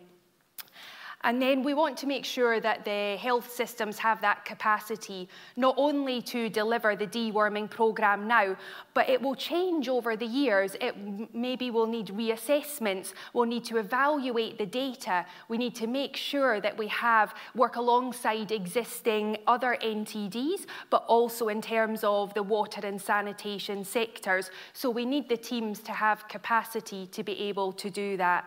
And 1.26 1.42
then 1.42 1.64
we 1.64 1.74
want 1.74 1.96
to 1.98 2.06
make 2.06 2.24
sure 2.24 2.60
that 2.60 2.84
the 2.84 3.16
health 3.16 3.50
systems 3.50 3.98
have 3.98 4.20
that 4.20 4.44
capacity, 4.44 5.28
not 5.56 5.74
only 5.76 6.22
to 6.22 6.48
deliver 6.48 6.94
the 6.94 7.08
deworming 7.08 7.68
programme 7.68 8.28
now, 8.28 8.56
but 8.94 9.08
it 9.08 9.20
will 9.20 9.34
change 9.34 9.88
over 9.88 10.16
the 10.16 10.24
years. 10.24 10.76
It 10.80 10.94
maybe 11.34 11.72
will 11.72 11.88
need 11.88 12.06
reassessments, 12.08 13.12
we'll 13.32 13.46
need 13.46 13.64
to 13.64 13.78
evaluate 13.78 14.56
the 14.56 14.66
data, 14.66 15.26
we 15.48 15.58
need 15.58 15.74
to 15.74 15.88
make 15.88 16.16
sure 16.16 16.60
that 16.60 16.78
we 16.78 16.86
have 16.86 17.34
work 17.56 17.74
alongside 17.74 18.52
existing 18.52 19.38
other 19.48 19.76
NTDs, 19.82 20.66
but 20.90 21.04
also 21.08 21.48
in 21.48 21.60
terms 21.60 22.04
of 22.04 22.34
the 22.34 22.42
water 22.44 22.86
and 22.86 23.02
sanitation 23.02 23.82
sectors. 23.84 24.52
So 24.74 24.90
we 24.90 25.04
need 25.04 25.28
the 25.28 25.36
teams 25.36 25.80
to 25.80 25.92
have 25.92 26.28
capacity 26.28 27.08
to 27.08 27.24
be 27.24 27.36
able 27.40 27.72
to 27.72 27.90
do 27.90 28.16
that. 28.18 28.44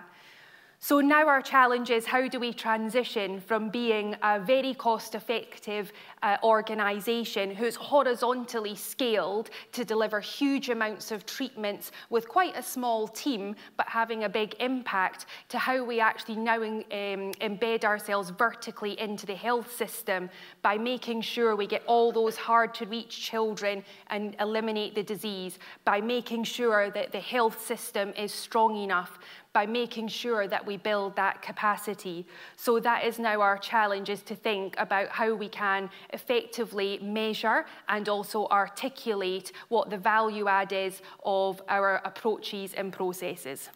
So 0.82 1.02
now 1.02 1.28
our 1.28 1.42
challenge 1.42 1.90
is 1.90 2.06
how 2.06 2.30
do 2.30 2.40
we 2.40 2.54
transition 2.54 3.42
from 3.42 3.70
being 3.70 4.16
a 4.24 4.40
very 4.40 4.74
cost 4.74 5.14
effective 5.14 5.92
uh, 6.24 6.38
organisation 6.42 7.54
who's 7.54 7.76
horizontally 7.76 8.76
scaled 8.76 9.50
to 9.74 9.84
deliver 9.84 10.22
huge 10.22 10.70
amounts 10.70 11.12
of 11.12 11.26
treatments 11.26 11.92
with 12.10 12.30
quite 12.30 12.56
a 12.56 12.64
small 12.64 13.10
team 13.10 13.58
but 13.76 13.90
having 13.90 14.24
a 14.24 14.30
big 14.30 14.56
impact 14.62 15.26
to 15.50 15.58
how 15.58 15.84
we 15.84 16.00
actually 16.00 16.38
now 16.38 16.62
in, 16.62 16.78
um, 16.92 17.34
embed 17.42 17.84
ourselves 17.84 18.30
vertically 18.30 18.98
into 19.02 19.26
the 19.26 19.36
health 19.36 19.76
system 19.76 20.30
by 20.62 20.78
making 20.78 21.20
sure 21.20 21.58
we 21.58 21.68
get 21.68 21.84
all 21.88 22.14
those 22.14 22.38
hard 22.38 22.74
to 22.74 22.86
reach 22.86 23.20
children 23.20 23.84
and 24.08 24.34
eliminate 24.40 24.96
the 24.96 25.04
disease, 25.04 25.60
by 25.84 26.00
making 26.00 26.46
sure 26.46 26.90
that 26.90 27.12
the 27.12 27.20
health 27.20 27.66
system 27.66 28.14
is 28.18 28.34
strong 28.34 28.78
enough 28.78 29.20
by 29.60 29.66
making 29.66 30.08
sure 30.08 30.48
that 30.48 30.66
we 30.66 30.78
build 30.78 31.18
that 31.18 31.42
capacity. 31.42 32.26
So 32.56 32.80
that 32.80 33.04
is 33.04 33.20
now 33.20 33.42
our 33.42 33.58
challenge 33.58 34.08
is 34.10 34.22
to 34.22 34.34
think 34.34 34.74
about 34.78 35.10
how 35.10 35.34
we 35.34 35.50
can 35.50 35.90
effectively 36.14 36.98
measure 37.02 37.66
and 37.90 38.08
also 38.08 38.48
articulate 38.48 39.52
what 39.68 39.90
the 39.90 39.98
value 39.98 40.48
add 40.48 40.72
is 40.72 41.02
of 41.26 41.62
our 41.68 42.00
approaches 42.06 42.74
and 42.74 42.94
processes. 42.94 43.68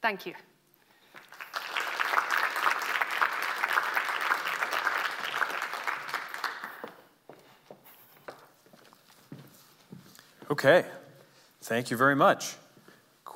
Thank 0.00 0.24
you. 0.24 0.32
Okay, 10.50 10.86
thank 11.60 11.90
you 11.90 11.98
very 11.98 12.16
much 12.16 12.56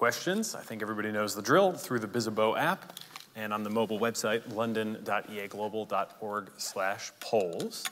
questions, 0.00 0.54
I 0.54 0.62
think 0.62 0.80
everybody 0.80 1.12
knows 1.12 1.35
the 1.35 1.42
drill 1.42 1.73
through 1.73 1.99
the 1.99 2.09
Bizzabo 2.09 2.59
app 2.59 2.95
and 3.37 3.52
on 3.52 3.62
the 3.62 3.69
mobile 3.69 4.00
website, 4.00 4.40
london.eaglobal.org 4.54 6.50
slash 6.57 7.12
polls. 7.21 7.85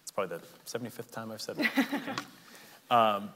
It's 0.00 0.10
probably 0.10 0.38
the 0.38 0.42
75th 0.66 1.10
time 1.10 1.30
I've 1.30 1.42
said 1.42 1.56
that. 1.56 2.24
Um, 2.90 3.30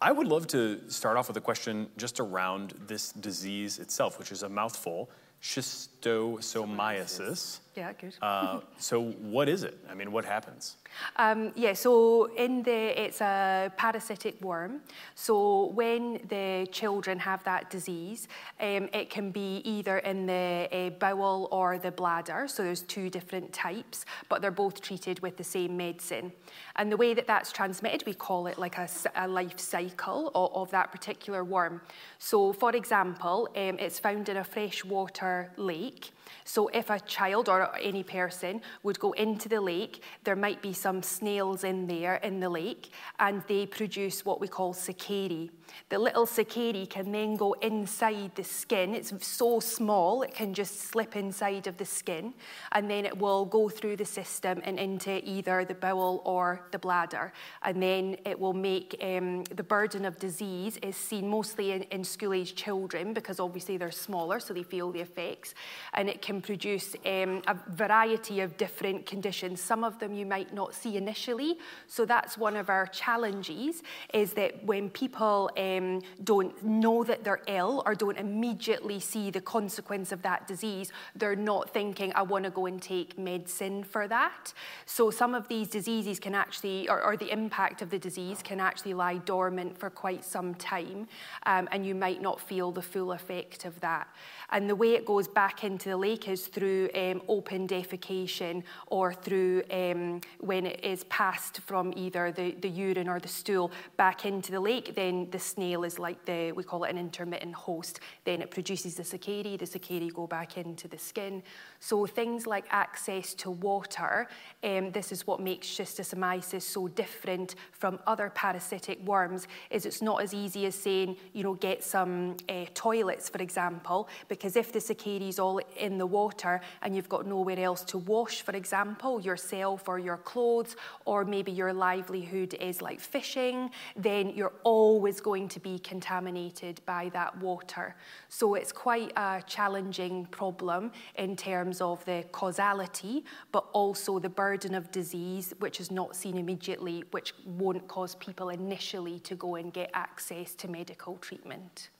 I 0.00 0.10
would 0.10 0.26
love 0.26 0.48
to 0.48 0.80
start 0.90 1.16
off 1.16 1.28
with 1.28 1.36
a 1.36 1.40
question 1.40 1.88
just 1.96 2.18
around 2.18 2.74
this 2.88 3.12
disease 3.12 3.78
itself, 3.78 4.18
which 4.18 4.32
is 4.32 4.42
a 4.42 4.48
mouthful 4.48 5.08
schistosomiasis. 5.42 7.60
Yeah, 7.74 7.92
good. 7.92 8.14
Uh, 8.22 8.60
so, 8.78 9.02
what 9.02 9.48
is 9.48 9.62
it? 9.62 9.78
I 9.90 9.94
mean, 9.94 10.10
what 10.10 10.24
happens? 10.24 10.78
Um, 11.16 11.52
yeah, 11.54 11.74
so 11.74 12.32
in 12.34 12.62
the 12.62 13.04
it's 13.04 13.20
a 13.20 13.72
parasitic 13.76 14.40
worm. 14.40 14.80
So 15.14 15.66
when 15.80 16.14
the 16.28 16.66
children 16.72 17.18
have 17.18 17.44
that 17.44 17.70
disease, 17.70 18.28
um, 18.60 18.88
it 18.92 19.10
can 19.10 19.30
be 19.30 19.60
either 19.64 19.98
in 19.98 20.26
the 20.26 20.68
uh, 20.72 20.90
bowel 20.98 21.48
or 21.52 21.78
the 21.78 21.90
bladder. 21.90 22.46
So 22.48 22.62
there's 22.62 22.82
two 22.82 23.10
different 23.10 23.52
types, 23.52 24.04
but 24.28 24.40
they're 24.40 24.50
both 24.50 24.80
treated 24.80 25.20
with 25.20 25.36
the 25.36 25.44
same 25.44 25.76
medicine. 25.76 26.32
And 26.76 26.90
the 26.90 26.96
way 26.96 27.14
that 27.14 27.26
that's 27.26 27.52
transmitted, 27.52 28.04
we 28.06 28.14
call 28.14 28.46
it 28.46 28.58
like 28.58 28.78
a, 28.78 28.88
a 29.16 29.28
life 29.28 29.58
cycle 29.58 30.30
of, 30.34 30.54
of, 30.54 30.70
that 30.70 30.92
particular 30.92 31.44
worm. 31.44 31.80
So, 32.18 32.52
for 32.52 32.74
example, 32.74 33.48
um, 33.56 33.78
it's 33.78 33.98
found 33.98 34.28
in 34.28 34.38
a 34.38 34.44
freshwater 34.44 35.25
lake. 35.56 36.12
So 36.44 36.68
if 36.68 36.90
a 36.90 37.00
child 37.00 37.48
or 37.48 37.76
any 37.76 38.02
person 38.02 38.62
would 38.82 38.98
go 38.98 39.12
into 39.12 39.48
the 39.48 39.60
lake, 39.60 40.02
there 40.24 40.36
might 40.36 40.62
be 40.62 40.72
some 40.72 41.02
snails 41.02 41.64
in 41.64 41.86
there 41.86 42.16
in 42.16 42.40
the 42.40 42.48
lake, 42.48 42.90
and 43.18 43.42
they 43.48 43.66
produce 43.66 44.24
what 44.24 44.40
we 44.40 44.48
call 44.48 44.74
cercaria. 44.74 45.50
The 45.88 45.98
little 45.98 46.26
cercaria 46.26 46.88
can 46.88 47.12
then 47.12 47.36
go 47.36 47.52
inside 47.54 48.34
the 48.34 48.44
skin. 48.44 48.94
It's 48.94 49.12
so 49.26 49.60
small, 49.60 50.22
it 50.22 50.34
can 50.34 50.54
just 50.54 50.80
slip 50.80 51.16
inside 51.16 51.66
of 51.66 51.76
the 51.76 51.84
skin, 51.84 52.34
and 52.72 52.90
then 52.90 53.04
it 53.04 53.16
will 53.16 53.44
go 53.44 53.68
through 53.68 53.96
the 53.96 54.04
system 54.04 54.60
and 54.64 54.78
into 54.78 55.20
either 55.28 55.64
the 55.64 55.74
bowel 55.74 56.22
or 56.24 56.66
the 56.70 56.78
bladder. 56.78 57.32
And 57.62 57.82
then 57.82 58.16
it 58.24 58.38
will 58.38 58.52
make 58.52 58.96
um, 59.02 59.44
the 59.44 59.62
burden 59.62 60.04
of 60.04 60.18
disease 60.18 60.78
is 60.82 60.96
seen 60.96 61.28
mostly 61.28 61.72
in, 61.72 61.82
in 61.84 62.04
school 62.04 62.32
age 62.32 62.54
children 62.54 63.12
because 63.12 63.40
obviously 63.40 63.76
they're 63.76 63.90
smaller, 63.90 64.40
so 64.40 64.54
they 64.54 64.62
feel 64.62 64.92
the 64.92 65.00
effects. 65.00 65.54
And 65.94 66.08
it 66.08 66.15
can 66.22 66.40
produce 66.40 66.94
um, 67.04 67.42
a 67.46 67.56
variety 67.68 68.40
of 68.40 68.56
different 68.56 69.06
conditions. 69.06 69.60
Some 69.60 69.84
of 69.84 69.98
them 69.98 70.14
you 70.14 70.26
might 70.26 70.52
not 70.52 70.74
see 70.74 70.96
initially. 70.96 71.58
So 71.86 72.04
that's 72.04 72.36
one 72.36 72.56
of 72.56 72.68
our 72.68 72.86
challenges 72.86 73.82
is 74.12 74.32
that 74.34 74.64
when 74.64 74.90
people 74.90 75.50
um, 75.56 76.02
don't 76.24 76.62
know 76.64 77.04
that 77.04 77.24
they're 77.24 77.42
ill 77.46 77.82
or 77.86 77.94
don't 77.94 78.18
immediately 78.18 79.00
see 79.00 79.30
the 79.30 79.40
consequence 79.40 80.12
of 80.12 80.22
that 80.22 80.46
disease, 80.46 80.92
they're 81.14 81.36
not 81.36 81.70
thinking, 81.70 82.12
I 82.14 82.22
want 82.22 82.44
to 82.44 82.50
go 82.50 82.66
and 82.66 82.80
take 82.80 83.18
medicine 83.18 83.84
for 83.84 84.08
that. 84.08 84.52
So 84.84 85.10
some 85.10 85.34
of 85.34 85.48
these 85.48 85.68
diseases 85.68 86.18
can 86.18 86.34
actually, 86.34 86.88
or, 86.88 87.02
or 87.02 87.16
the 87.16 87.30
impact 87.32 87.82
of 87.82 87.90
the 87.90 87.98
disease 87.98 88.42
can 88.42 88.60
actually 88.60 88.94
lie 88.94 89.18
dormant 89.18 89.78
for 89.78 89.90
quite 89.90 90.24
some 90.24 90.54
time, 90.54 91.08
um, 91.44 91.68
and 91.72 91.86
you 91.86 91.94
might 91.94 92.22
not 92.22 92.40
feel 92.40 92.72
the 92.72 92.82
full 92.82 93.12
effect 93.12 93.64
of 93.64 93.78
that. 93.80 94.08
And 94.50 94.68
the 94.68 94.76
way 94.76 94.92
it 94.92 95.04
goes 95.04 95.28
back 95.28 95.64
into 95.64 95.88
the 95.88 95.96
lake 96.08 96.28
is 96.28 96.46
through 96.54 96.82
um, 96.94 97.18
open 97.36 97.66
defecation 97.66 98.54
or 98.96 99.06
through 99.24 99.62
um, 99.80 100.20
when 100.50 100.64
it 100.72 100.80
is 100.92 101.00
passed 101.20 101.56
from 101.68 101.92
either 102.04 102.24
the, 102.38 102.48
the 102.64 102.68
urine 102.68 103.08
or 103.08 103.18
the 103.26 103.32
stool 103.40 103.66
back 103.96 104.18
into 104.24 104.50
the 104.56 104.62
lake, 104.70 104.94
then 104.94 105.14
the 105.30 105.38
snail 105.52 105.80
is 105.84 105.98
like 106.06 106.18
the, 106.30 106.52
we 106.52 106.62
call 106.62 106.84
it 106.84 106.90
an 106.94 106.98
intermittent 106.98 107.54
host. 107.54 107.94
Then 108.24 108.38
it 108.44 108.50
produces 108.50 108.92
the 108.94 109.02
cercaria, 109.02 109.58
the 109.58 109.70
cercaria 109.74 110.12
go 110.20 110.26
back 110.26 110.50
into 110.56 110.86
the 110.94 111.00
skin. 111.10 111.42
So 111.80 112.06
things 112.06 112.46
like 112.46 112.66
access 112.70 113.34
to 113.42 113.48
water, 113.50 114.28
um, 114.62 114.84
this 114.92 115.08
is 115.12 115.26
what 115.26 115.38
makes 115.40 115.66
schistosomiasis 115.76 116.62
so 116.62 116.88
different 116.88 117.56
from 117.72 117.98
other 118.06 118.30
parasitic 118.42 118.98
worms, 119.04 119.48
is 119.70 119.86
it's 119.86 120.02
not 120.02 120.22
as 120.22 120.32
easy 120.32 120.66
as 120.66 120.74
saying, 120.74 121.16
you 121.32 121.42
know, 121.42 121.54
get 121.54 121.78
some 121.82 122.36
uh, 122.48 122.66
toilets, 122.74 123.28
for 123.28 123.42
example, 123.42 124.08
because 124.28 124.54
if 124.56 124.68
the 124.72 124.78
cercaria 124.78 125.28
is 125.28 125.38
all 125.38 125.58
in 125.86 125.95
the 125.98 126.06
water 126.06 126.60
and 126.82 126.94
you've 126.94 127.08
got 127.08 127.26
nowhere 127.26 127.58
else 127.58 127.82
to 127.84 127.98
wash, 127.98 128.42
for 128.42 128.52
example, 128.52 129.20
yourself 129.20 129.88
or 129.88 129.98
your 129.98 130.18
clothes, 130.18 130.76
or 131.04 131.24
maybe 131.24 131.52
your 131.52 131.72
livelihood 131.72 132.54
is 132.54 132.82
like 132.82 133.00
fishing, 133.00 133.70
then 133.96 134.30
you're 134.30 134.54
always 134.64 135.20
going 135.20 135.48
to 135.48 135.60
be 135.60 135.78
contaminated 135.78 136.80
by 136.86 137.08
that 137.10 137.36
water. 137.38 137.94
So 138.28 138.54
it's 138.54 138.72
quite 138.72 139.12
a 139.16 139.42
challenging 139.46 140.26
problem 140.26 140.92
in 141.16 141.36
terms 141.36 141.80
of 141.80 142.04
the 142.04 142.24
causality, 142.32 143.24
but 143.52 143.66
also 143.72 144.18
the 144.18 144.28
burden 144.28 144.74
of 144.74 144.90
disease, 144.90 145.54
which 145.58 145.80
is 145.80 145.90
not 145.90 146.14
seen 146.16 146.36
immediately, 146.36 147.04
which 147.10 147.34
won't 147.44 147.86
cause 147.88 148.14
people 148.16 148.50
initially 148.50 149.18
to 149.20 149.34
go 149.34 149.56
and 149.56 149.72
get 149.72 149.90
access 149.94 150.54
to 150.54 150.68
medical 150.68 151.16
treatment. 151.18 151.90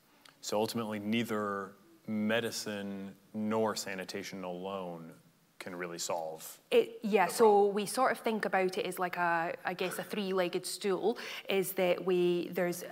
So 0.41 0.59
ultimately, 0.59 0.99
neither 0.99 1.73
medicine 2.07 3.12
nor 3.35 3.75
sanitation 3.77 4.45
alone 4.45 5.12
can 5.59 5.75
really 5.75 5.99
solve. 5.99 6.59
It, 6.68 6.98
yeah, 7.02 7.29
so 7.29 7.66
we 7.68 7.87
sort 7.87 8.11
of 8.11 8.18
think 8.18 8.44
about 8.44 8.76
it 8.76 8.87
as 8.87 8.98
like 8.98 9.16
a, 9.16 9.55
I 9.64 9.72
guess, 9.72 9.98
a 9.98 10.02
three-legged 10.02 10.66
stool. 10.66 11.16
Is 11.48 11.72
that 11.72 12.05
we 12.05 12.50
there's 12.52 12.83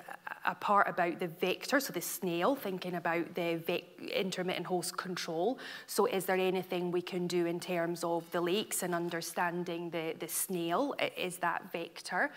a 0.44 0.54
part 0.54 0.88
about 0.88 1.18
the 1.18 1.26
vector, 1.26 1.80
so 1.80 1.92
the 1.92 2.00
snail, 2.00 2.54
thinking 2.54 2.94
about 2.94 3.34
the 3.34 3.82
intermittent 4.14 4.66
host 4.66 4.96
control. 4.96 5.58
So 5.86 6.06
is 6.06 6.24
there 6.24 6.36
anything 6.36 6.92
we 6.92 7.02
can 7.02 7.26
do 7.26 7.46
in 7.46 7.58
terms 7.58 8.04
of 8.04 8.30
the 8.30 8.40
lakes 8.40 8.84
and 8.84 8.94
understanding 8.94 9.90
the 9.90 10.14
the 10.20 10.28
snail? 10.28 10.94
Is 11.16 11.38
that 11.38 11.72
vector? 11.72 12.30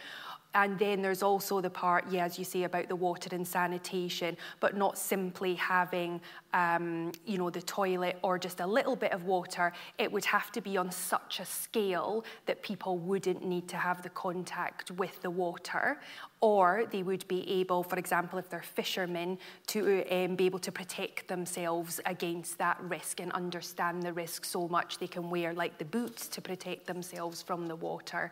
And 0.54 0.80
then 0.80 1.04
there's 1.04 1.21
also 1.21 1.62
the 1.62 1.69
part, 1.69 2.06
yeah, 2.10 2.26
as 2.26 2.39
you 2.39 2.45
say, 2.45 2.63
about 2.63 2.88
the 2.88 2.95
water 2.95 3.36
and 3.36 3.47
sanitation, 3.47 4.36
but 4.60 4.76
not 4.76 4.97
simply 4.97 5.54
having, 5.54 6.19
um, 6.54 7.12
you 7.28 7.38
know, 7.38 7.52
the 7.52 7.62
toilet 7.62 8.17
or 8.23 8.39
just 8.39 8.60
a 8.60 8.65
little 8.65 8.95
bit 8.95 9.12
of 9.12 9.26
water. 9.26 9.71
It 10.00 10.12
would 10.12 10.26
have 10.26 10.52
to 10.54 10.62
be 10.62 10.76
on 10.78 10.89
such 10.89 11.27
a 11.40 11.46
scale 11.46 12.26
that 12.46 12.62
people 12.62 12.98
wouldn't 12.98 13.44
need 13.44 13.68
to 13.68 13.78
have 13.78 14.02
the 14.02 14.10
contact 14.10 14.92
with 14.92 15.22
the 15.22 15.30
water, 15.30 16.00
or 16.42 16.86
they 16.92 17.04
would 17.04 17.28
be 17.28 17.42
able, 17.60 17.84
for 17.84 17.98
example, 17.98 18.40
if 18.40 18.50
they're 18.50 18.62
fishermen, 18.62 19.38
to 19.68 20.04
um, 20.12 20.36
be 20.36 20.46
able 20.46 20.60
to 20.60 20.72
protect 20.72 21.28
themselves 21.28 22.00
against 22.06 22.58
that 22.58 22.78
risk 22.82 23.20
and 23.20 23.32
understand 23.34 24.04
the 24.04 24.13
risk 24.13 24.46
so 24.46 24.68
much 24.68 24.98
they 24.98 25.08
can 25.08 25.30
wear 25.30 25.54
like 25.54 25.78
the 25.78 25.86
boots 25.86 26.28
to 26.28 26.42
protect 26.42 26.88
themselves 26.88 27.42
from 27.42 27.68
the 27.68 27.76
water 27.76 28.32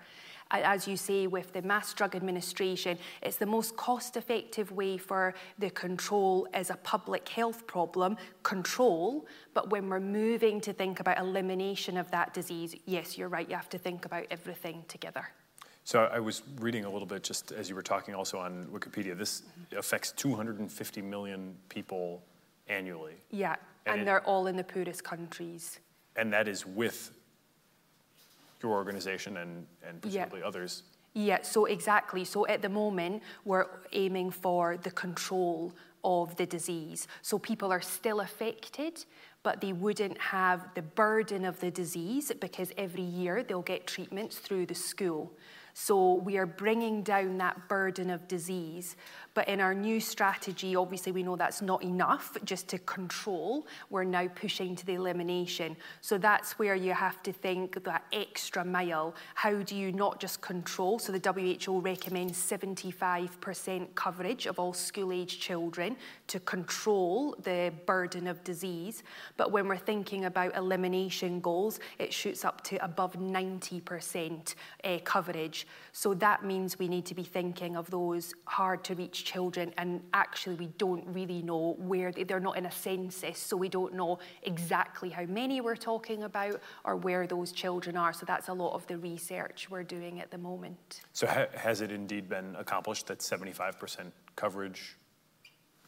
as 0.52 0.88
you 0.88 0.96
say, 0.96 1.28
with 1.28 1.54
the 1.54 1.62
mass 1.62 1.94
drug 1.94 2.16
administration, 2.16 2.98
it's 3.22 3.38
the 3.38 3.46
most 3.46 3.76
cost 3.76 4.16
effective 4.16 4.72
way 4.72 4.98
for 4.98 5.34
the 5.60 5.70
control 5.72 6.48
as 6.54 6.70
a 6.70 6.76
public 6.78 7.28
health 7.28 7.66
problem, 7.68 8.18
control. 8.44 9.26
But 9.54 9.70
when 9.70 9.90
we're 9.90 10.00
moving 10.00 10.62
to 10.62 10.74
think 10.74 11.00
about 11.00 11.18
elimination 11.18 11.98
of 11.98 12.10
that 12.12 12.34
disease, 12.34 12.76
yes, 12.86 13.18
you're 13.18 13.28
right, 13.30 13.50
you 13.50 13.56
have 13.56 13.70
to 13.70 13.78
think 13.78 14.06
about 14.06 14.26
everything 14.32 14.84
together. 14.88 15.28
So 15.84 16.10
I 16.12 16.20
was 16.20 16.42
reading 16.60 16.86
a 16.86 16.90
little 16.90 17.06
bit 17.08 17.24
just 17.24 17.52
as 17.52 17.70
you 17.70 17.76
were 17.76 17.84
talking 17.84 18.16
also 18.16 18.40
on 18.40 18.66
Wikipedia. 18.74 19.16
This 19.16 19.44
affects 19.78 20.12
250 20.14 21.02
million 21.02 21.56
people 21.70 22.24
annually. 22.68 23.14
Yeah. 23.30 23.56
And, 23.86 24.02
it- 24.02 24.06
they're 24.06 24.26
all 24.26 24.48
in 24.48 24.56
the 24.56 24.64
poorest 24.64 25.04
countries. 25.04 25.80
And 26.16 26.32
that 26.34 26.48
is 26.48 26.66
with 26.66 27.12
your 28.66 28.74
organization 28.74 29.38
and, 29.38 29.66
and 29.88 30.02
presumably 30.02 30.44
others. 30.44 30.84
Yeah, 31.14 31.42
so 31.44 31.66
exactly. 31.66 32.26
So 32.26 32.46
at 32.48 32.62
the 32.62 32.70
moment, 32.70 33.24
we're 33.46 33.68
aiming 33.94 34.32
for 34.32 34.78
the 34.78 34.92
control 34.92 35.74
of 36.04 36.36
the 36.36 36.46
disease. 36.46 37.08
So 37.22 37.40
people 37.40 37.72
are 37.72 37.82
still 37.82 38.20
affected, 38.20 39.06
but 39.42 39.62
they 39.62 39.74
wouldn't 39.74 40.18
have 40.20 40.68
the 40.76 40.82
burden 40.82 41.46
of 41.46 41.60
the 41.60 41.72
disease 41.72 42.32
because 42.40 42.72
every 42.78 43.04
year 43.04 43.44
they'll 43.44 43.62
get 43.62 43.88
treatments 43.88 44.38
through 44.38 44.66
the 44.66 44.76
school. 44.76 45.32
So 45.74 46.16
we 46.16 46.38
are 46.38 46.46
bringing 46.46 47.04
down 47.04 47.38
that 47.40 47.68
burden 47.68 48.10
of 48.10 48.28
disease. 48.28 48.96
But 49.36 49.50
in 49.50 49.60
our 49.60 49.74
new 49.74 50.00
strategy, 50.00 50.78
obviously, 50.78 51.12
we 51.12 51.22
know 51.22 51.36
that's 51.36 51.62
not 51.62 51.84
enough 51.84 52.38
just 52.46 52.70
to 52.70 52.80
control. 52.80 53.68
We're 53.90 54.06
now 54.06 54.30
pushing 54.30 54.78
to 54.78 54.86
the 54.86 54.94
elimination. 54.94 55.76
So 56.00 56.18
that's 56.18 56.58
where 56.58 56.74
you 56.74 56.94
have 56.94 57.22
to 57.24 57.34
think 57.34 57.84
that 57.84 58.06
extra 58.14 58.64
mile. 58.64 59.14
How 59.36 59.56
do 59.62 59.76
you 59.76 59.92
not 59.92 60.22
just 60.22 60.40
control? 60.40 61.00
So 61.00 61.12
the 61.12 61.20
WHO 61.20 61.82
recommends 61.82 62.38
75% 62.38 63.94
coverage 63.94 64.46
of 64.48 64.58
all 64.58 64.72
school 64.72 65.12
age 65.12 65.38
children 65.38 65.98
to 66.28 66.40
control 66.40 67.36
the 67.44 67.74
burden 67.86 68.28
of 68.28 68.42
disease. 68.46 69.04
But 69.36 69.52
when 69.52 69.68
we're 69.68 69.76
thinking 69.76 70.26
about 70.26 70.56
elimination 70.56 71.42
goals, 71.42 71.82
it 72.00 72.14
shoots 72.14 72.46
up 72.46 72.64
to 72.66 72.78
above 72.78 73.14
90% 73.14 74.56
uh, 74.86 75.00
coverage. 75.04 75.68
So 75.92 76.14
that 76.14 76.46
means 76.46 76.80
we 76.80 76.88
need 76.88 77.06
to 77.08 77.16
be 77.16 77.24
thinking 77.24 77.76
of 77.76 77.92
those 77.92 78.34
hard 78.46 78.86
to 78.86 78.96
reach 78.96 79.25
children, 79.26 79.74
and 79.78 80.02
actually, 80.14 80.56
we 80.56 80.68
don't 80.78 81.06
really 81.08 81.42
know 81.42 81.76
where 81.80 82.12
they, 82.12 82.24
they're 82.24 82.40
not 82.40 82.58
in 82.58 82.66
a 82.68 82.72
census, 82.72 83.38
so 83.38 83.58
we 83.58 83.68
don't 83.68 83.94
know 83.94 84.20
exactly 84.44 85.10
how 85.10 85.26
many 85.26 85.60
we're 85.60 85.76
talking 85.76 86.24
about 86.24 86.62
or 86.86 86.96
where 86.96 87.28
those 87.28 87.52
children 87.52 87.98
are. 87.98 88.14
So 88.14 88.26
that's 88.26 88.48
a 88.48 88.54
lot 88.54 88.74
of 88.74 88.88
the 88.88 88.98
research 88.98 89.68
we're 89.70 89.84
doing 89.84 90.22
at 90.22 90.32
the 90.32 90.38
moment. 90.38 91.02
So 91.12 91.28
ha- 91.28 91.48
has 91.56 91.82
it 91.82 91.92
indeed 91.92 92.30
been 92.30 92.56
accomplished 92.56 93.08
that 93.08 93.20
75% 93.20 94.12
coverage 94.36 94.96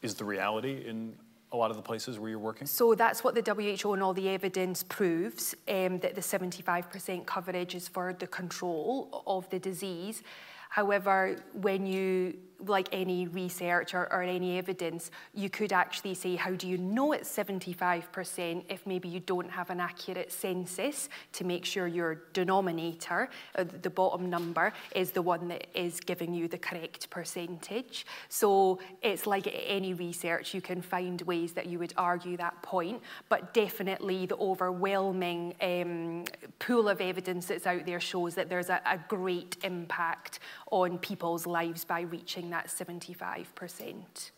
is 0.02 0.16
the 0.16 0.26
reality 0.26 0.84
in 0.86 1.16
a 1.52 1.58
lot 1.58 1.72
of 1.72 1.78
the 1.78 1.84
places 1.84 2.20
where 2.20 2.30
you're 2.30 2.40
working? 2.40 2.68
So 2.68 2.96
that's 2.96 3.24
what 3.24 3.36
the 3.36 3.44
WHO 3.54 3.94
and 3.94 4.04
all 4.04 4.14
the 4.14 4.28
evidence 4.30 4.84
proves 4.84 5.56
um, 5.70 6.00
that 6.00 6.16
the 6.16 6.22
75% 6.22 7.26
coverage 7.26 7.76
is 7.76 7.88
for 7.88 8.14
the 8.14 8.28
control 8.28 9.24
of 9.26 9.50
the 9.50 9.60
disease. 9.60 10.24
However, 10.70 11.38
when 11.54 11.86
you, 11.86 12.38
like 12.66 12.90
any 12.92 13.28
research 13.28 13.94
or, 13.94 14.12
or, 14.12 14.24
any 14.24 14.58
evidence, 14.58 15.12
you 15.34 15.50
could 15.50 15.72
actually 15.72 16.14
say, 16.14 16.36
how 16.36 16.52
do 16.52 16.68
you 16.68 16.78
know 16.78 17.12
it's 17.12 17.30
75% 17.30 18.64
if 18.70 18.86
maybe 18.88 19.08
you 19.08 19.20
don't 19.20 19.50
have 19.50 19.70
an 19.70 19.80
accurate 19.80 20.32
census 20.32 21.10
to 21.34 21.44
make 21.44 21.66
sure 21.66 21.88
your 21.88 22.24
denominator, 22.34 23.30
uh, 23.56 23.66
the 23.82 23.90
bottom 23.90 24.30
number, 24.30 24.74
is 24.96 25.12
the 25.12 25.22
one 25.22 25.48
that 25.50 25.68
is 25.76 26.00
giving 26.00 26.34
you 26.34 26.48
the 26.48 26.58
correct 26.58 27.10
percentage. 27.10 28.06
So 28.30 28.80
it's 29.02 29.28
like 29.28 29.48
any 29.68 29.94
research, 29.94 30.54
you 30.54 30.62
can 30.62 30.82
find 30.82 31.22
ways 31.24 31.54
that 31.54 31.68
you 31.68 31.80
would 31.80 31.94
argue 31.98 32.38
that 32.38 32.62
point, 32.64 33.02
but 33.30 33.54
definitely 33.54 34.26
the 34.26 34.38
overwhelming 34.38 35.54
um, 35.62 36.26
pool 36.60 36.90
of 36.90 37.02
evidence 37.02 37.48
that's 37.48 37.68
out 37.68 37.86
there 37.86 38.00
shows 38.00 38.36
that 38.36 38.50
there's 38.50 38.70
a, 38.70 38.82
a 38.86 39.00
great 39.08 39.58
impact 39.64 40.40
on 40.72 40.98
people's 40.98 41.46
lives 41.46 41.84
by 41.86 42.02
reaching 42.02 42.50
that 42.52 42.68
75%. 42.68 44.32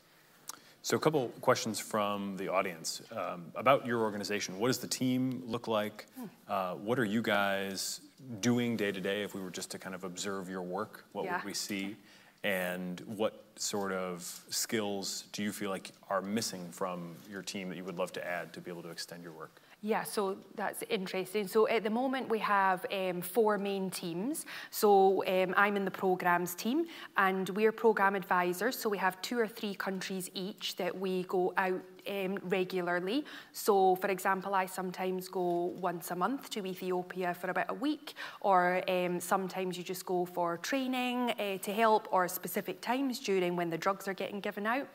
So, 0.81 0.95
a 0.95 0.99
couple 0.99 1.27
questions 1.41 1.77
from 1.79 2.37
the 2.37 2.47
audience 2.47 3.01
um, 3.11 3.51
about 3.55 3.85
your 3.85 3.99
organization. 3.99 4.57
What 4.59 4.67
does 4.67 4.77
the 4.77 4.87
team 4.87 5.43
look 5.45 5.67
like? 5.67 6.05
Uh, 6.47 6.75
what 6.75 6.97
are 6.97 7.05
you 7.05 7.21
guys 7.21 7.99
doing 8.39 8.77
day 8.77 8.91
to 8.91 9.01
day? 9.01 9.23
If 9.23 9.35
we 9.35 9.41
were 9.41 9.49
just 9.51 9.71
to 9.71 9.77
kind 9.79 9.93
of 9.93 10.05
observe 10.05 10.49
your 10.49 10.61
work, 10.61 11.03
what 11.11 11.25
Yeah. 11.25 11.35
would 11.35 11.43
we 11.45 11.53
see? 11.53 11.97
And 12.45 13.01
what 13.01 13.43
sort 13.57 13.91
of 13.91 14.21
skills 14.49 15.25
do 15.33 15.43
you 15.43 15.51
feel 15.51 15.69
like 15.69 15.91
are 16.09 16.21
missing 16.21 16.71
from 16.71 17.17
your 17.29 17.41
team 17.41 17.67
that 17.69 17.75
you 17.75 17.83
would 17.83 17.97
love 17.97 18.13
to 18.13 18.25
add 18.25 18.53
to 18.53 18.61
be 18.61 18.71
able 18.71 18.83
to 18.83 18.89
extend 18.89 19.21
your 19.21 19.33
work? 19.33 19.61
Yeah, 19.81 20.03
so 20.03 20.37
that's 20.55 20.83
interesting. 20.89 21.47
So 21.47 21.65
at 21.69 21.85
the 21.85 21.89
moment 21.89 22.27
we 22.27 22.39
have 22.39 22.85
um, 22.91 23.21
four 23.21 23.57
main 23.57 23.89
teams. 23.89 24.45
So 24.71 25.23
um, 25.25 25.53
I'm 25.55 25.77
in 25.77 25.85
the 25.85 25.91
programs 25.91 26.53
team, 26.53 26.87
and 27.15 27.47
we're 27.51 27.71
program 27.71 28.13
advisors. 28.13 28.77
So 28.77 28.89
we 28.89 28.97
have 28.97 29.21
two 29.21 29.39
or 29.39 29.47
three 29.47 29.73
countries 29.73 30.29
each 30.33 30.75
that 30.75 30.97
we 30.97 31.23
go 31.23 31.53
out 31.55 31.81
um, 32.09 32.39
regularly. 32.43 33.23
So, 33.53 33.95
for 33.95 34.07
example, 34.07 34.53
I 34.53 34.65
sometimes 34.65 35.29
go 35.29 35.73
once 35.79 36.11
a 36.11 36.15
month 36.15 36.49
to 36.51 36.65
Ethiopia 36.65 37.33
for 37.33 37.49
about 37.49 37.69
a 37.69 37.73
week, 37.73 38.15
or 38.41 38.83
um, 38.89 39.21
sometimes 39.21 39.77
you 39.77 39.83
just 39.83 40.05
go 40.05 40.25
for 40.25 40.57
training 40.57 41.31
uh, 41.39 41.57
to 41.59 41.71
help, 41.71 42.09
or 42.11 42.27
specific 42.27 42.81
times 42.81 43.19
during 43.19 43.55
when 43.55 43.69
the 43.69 43.77
drugs 43.77 44.09
are 44.09 44.13
getting 44.13 44.41
given 44.41 44.65
out. 44.65 44.89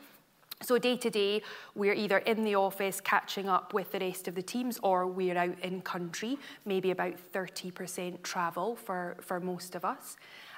So 0.61 0.77
day 0.77 0.95
to 0.97 1.09
day, 1.09 1.41
we're 1.75 1.93
either 1.93 2.19
in 2.19 2.43
the 2.43 2.55
office 2.55 3.01
catching 3.01 3.49
up 3.49 3.73
with 3.73 3.91
the 3.91 3.99
rest 3.99 4.27
of 4.27 4.35
the 4.35 4.41
teams 4.41 4.79
or 4.81 5.05
we're 5.05 5.37
out 5.37 5.59
in 5.61 5.81
country, 5.81 6.37
maybe 6.65 6.91
about 6.91 7.15
30% 7.33 8.23
travel 8.23 8.75
for, 8.75 9.17
for 9.19 9.39
most 9.39 9.75
of 9.75 9.83
us. 9.83 10.15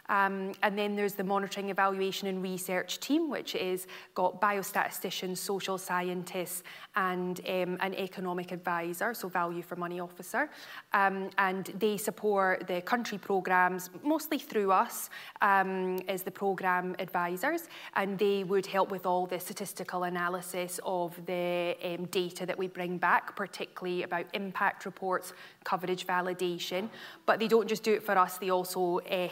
Um, 0.09 0.53
and 0.63 0.77
then 0.77 0.95
there's 0.95 1.13
the 1.13 1.23
monitoring, 1.23 1.69
evaluation, 1.69 2.27
and 2.27 2.41
research 2.41 2.99
team, 2.99 3.29
which 3.29 3.55
is 3.55 3.87
got 4.13 4.41
biostatisticians, 4.41 5.37
social 5.37 5.77
scientists, 5.77 6.63
and 6.95 7.39
um, 7.47 7.77
an 7.81 7.93
economic 7.95 8.51
advisor, 8.51 9.13
so 9.13 9.27
value 9.27 9.61
for 9.61 9.75
money 9.75 9.99
officer. 9.99 10.49
Um, 10.93 11.29
and 11.37 11.65
they 11.77 11.97
support 11.97 12.67
the 12.67 12.81
country 12.81 13.17
programs 13.17 13.89
mostly 14.03 14.39
through 14.39 14.71
us 14.71 15.09
um, 15.41 15.99
as 16.07 16.23
the 16.23 16.31
program 16.31 16.95
advisors, 16.99 17.67
and 17.95 18.17
they 18.17 18.43
would 18.43 18.65
help 18.65 18.89
with 18.89 19.05
all 19.05 19.25
the 19.25 19.39
statistical 19.39 20.03
analysis 20.03 20.79
of 20.85 21.13
the 21.25 21.75
um, 21.83 22.05
data 22.05 22.45
that 22.45 22.57
we 22.57 22.67
bring 22.67 22.97
back, 22.97 23.35
particularly 23.35 24.03
about 24.03 24.25
impact 24.33 24.85
reports, 24.85 25.33
coverage 25.63 26.07
validation. 26.07 26.89
But 27.25 27.39
they 27.39 27.47
don't 27.47 27.67
just 27.67 27.83
do 27.83 27.93
it 27.93 28.03
for 28.03 28.17
us; 28.17 28.37
they 28.37 28.49
also 28.49 28.99
uh, 28.99 29.27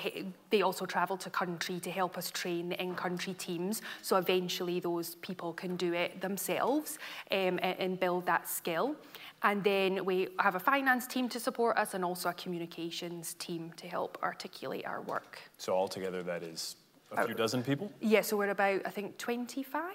they 0.55 0.61
also 0.61 0.85
travel 0.85 1.17
to 1.17 1.29
country 1.29 1.81
to 1.81 1.91
help 1.91 2.17
us 2.17 2.31
train 2.31 2.69
the 2.69 2.81
in-country 2.81 3.33
teams. 3.33 3.81
So 4.01 4.15
eventually, 4.15 4.79
those 4.79 5.15
people 5.15 5.51
can 5.51 5.75
do 5.75 5.91
it 5.93 6.21
themselves 6.21 6.97
um, 7.29 7.59
and, 7.61 7.75
and 7.79 7.99
build 7.99 8.25
that 8.27 8.47
skill. 8.47 8.95
And 9.43 9.61
then 9.65 10.05
we 10.05 10.29
have 10.39 10.55
a 10.55 10.59
finance 10.59 11.07
team 11.07 11.27
to 11.29 11.41
support 11.41 11.77
us 11.77 11.93
and 11.93 12.05
also 12.05 12.29
a 12.29 12.33
communications 12.33 13.33
team 13.33 13.73
to 13.75 13.85
help 13.85 14.17
articulate 14.23 14.85
our 14.85 15.01
work. 15.01 15.39
So, 15.57 15.73
altogether, 15.73 16.23
that 16.23 16.41
is 16.41 16.77
a 17.11 17.25
few 17.25 17.35
Uh, 17.35 17.37
dozen 17.37 17.61
people? 17.61 17.91
Yeah, 17.99 18.21
so 18.21 18.37
we're 18.37 18.51
about, 18.51 18.81
I 18.85 18.91
think, 18.91 19.17
25. 19.17 19.93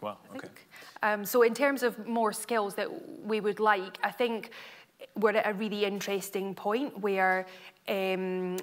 Wow, 0.00 0.18
I 0.32 0.36
okay. 0.36 0.48
Um, 1.04 1.24
so 1.24 1.42
in 1.42 1.54
terms 1.54 1.84
of 1.84 2.04
more 2.06 2.32
skills 2.32 2.74
that 2.74 2.88
we 3.24 3.40
would 3.40 3.60
like, 3.60 3.96
I 4.02 4.10
think 4.10 4.50
we're 5.14 5.36
at 5.36 5.48
a 5.48 5.54
really 5.54 5.84
interesting 5.84 6.54
point 6.54 6.98
where 6.98 7.46
um, 7.88 8.56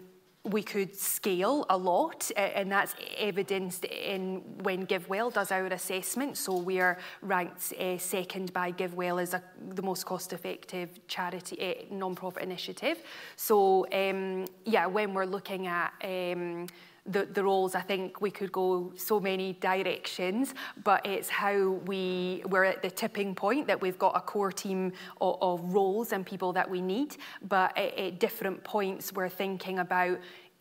we 0.45 0.61
could 0.61 0.95
scale 0.95 1.65
a 1.69 1.77
lot, 1.77 2.31
and 2.37 2.71
that's 2.71 2.95
evidenced 3.17 3.85
in 3.85 4.41
when 4.61 4.85
GiveWell 4.85 5.33
does 5.33 5.51
our 5.51 5.65
assessment. 5.65 6.37
So 6.37 6.55
we 6.57 6.79
are 6.79 6.97
ranked 7.21 7.73
uh, 7.73 7.97
second 7.97 8.53
by 8.53 8.71
GiveWell 8.71 9.21
as 9.21 9.33
a, 9.33 9.41
the 9.73 9.81
most 9.81 10.05
cost-effective 10.05 11.07
charity 11.07 11.57
uh, 11.61 11.93
non-profit 11.93 12.43
initiative. 12.43 12.99
So 13.35 13.87
um, 13.91 14.45
yeah, 14.65 14.85
when 14.85 15.13
we're 15.15 15.25
looking 15.25 15.65
at 15.65 15.93
um, 16.03 16.67
the, 17.05 17.25
the 17.25 17.43
roles, 17.43 17.75
I 17.75 17.81
think 17.81 18.19
we 18.19 18.31
could 18.31 18.51
go 18.51 18.91
so 18.95 19.19
many 19.19 19.53
directions, 19.53 20.55
but 20.83 21.05
it's 21.05 21.29
how 21.29 21.79
we, 21.85 22.43
we're 22.47 22.63
at 22.63 22.81
the 22.81 22.89
tipping 22.89 23.35
point 23.35 23.67
that 23.67 23.79
we've 23.79 23.99
got 23.99 24.17
a 24.17 24.21
core 24.21 24.51
team 24.51 24.91
of, 25.21 25.37
of 25.41 25.73
roles 25.73 26.13
and 26.13 26.25
people 26.25 26.51
that 26.53 26.67
we 26.69 26.81
need, 26.81 27.17
but 27.47 27.77
at, 27.77 27.95
at 27.97 28.19
different 28.19 28.63
points 28.63 29.13
we're 29.13 29.29
thinking 29.29 29.79
about 29.79 30.19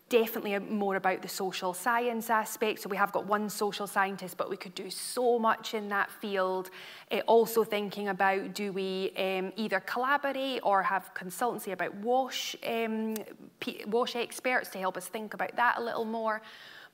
definitely 0.09 0.59
more 0.59 0.97
about 0.97 1.23
the 1.23 1.29
social 1.29 1.73
science 1.73 2.31
aspect. 2.31 2.81
So 2.81 2.89
we 2.89 2.97
have 2.97 3.11
got 3.13 3.27
one 3.27 3.49
social 3.49 3.87
scientist, 3.87 4.37
but 4.37 4.51
we 4.51 4.57
could 4.57 4.75
do 4.75 4.91
so 4.91 5.39
much 5.39 5.75
in 5.75 5.89
that 5.89 6.11
field. 6.11 6.71
Uh, 7.11 7.21
also 7.27 7.65
thinking 7.65 8.09
about 8.09 8.55
do 8.55 8.73
we 8.73 9.13
um, 9.17 9.53
either 9.57 9.81
collaborate 9.81 10.61
or 10.63 10.83
have 10.83 11.11
consultancy 11.15 11.73
about 11.73 11.95
WASH, 11.97 12.57
um, 12.67 13.15
P 13.61 13.83
WASH 13.87 14.17
experts 14.17 14.69
to 14.71 14.79
help 14.79 14.97
us 14.97 15.07
think 15.09 15.35
about 15.35 15.57
that 15.57 15.79
a 15.79 15.83
little 15.83 16.05
more. 16.05 16.43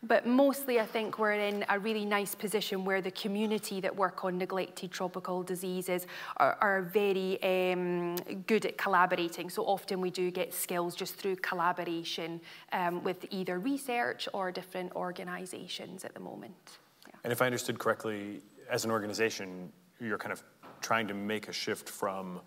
But 0.03 0.27
mostly, 0.27 0.81
I 0.81 0.87
think 0.87 1.19
we're 1.19 1.33
in 1.33 1.63
a 1.69 1.79
really 1.79 2.07
nice 2.07 2.35
position 2.35 2.87
where 2.87 3.03
the 3.03 3.11
community 3.11 3.83
that 3.83 3.95
work 3.95 4.25
on 4.25 4.39
neglected 4.39 4.91
tropical 4.91 5.43
diseases 5.43 6.07
are, 6.39 6.57
are 6.63 6.83
very 6.83 7.43
um, 7.43 8.17
good 8.47 8.65
at 8.65 8.79
collaborating. 8.79 9.51
So 9.51 9.63
often 9.65 10.01
we 10.01 10.09
do 10.09 10.31
get 10.31 10.55
skills 10.55 10.95
just 10.95 11.17
through 11.17 11.37
collaboration 11.37 12.41
um, 12.73 13.05
with 13.05 13.27
either 13.31 13.59
research 13.59 14.27
or 14.33 14.51
different 14.51 14.91
organisations 14.97 16.03
at 16.05 16.15
the 16.15 16.21
moment. 16.21 16.79
Yeah. 17.07 17.15
And 17.25 17.33
if 17.33 17.43
I 17.43 17.47
understood 17.47 17.79
correctly, 17.79 18.41
as 18.71 18.87
an 18.87 18.91
organization, 18.91 19.71
you're 20.01 20.19
kind 20.19 20.33
of 20.33 20.43
trying 20.81 21.09
to 21.09 21.15
make 21.15 21.49
a 21.49 21.53
shift 21.53 21.91
from 21.91 22.41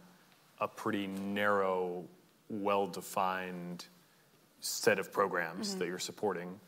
a 0.59 0.67
pretty 0.67 1.05
narrow, 1.05 2.03
well 2.49 2.87
defined 2.87 3.85
set 4.59 4.97
of 4.97 5.11
programs 5.11 5.69
mm-hmm. 5.69 5.79
that 5.79 5.87
you're 5.87 5.99
supporting 5.99 6.59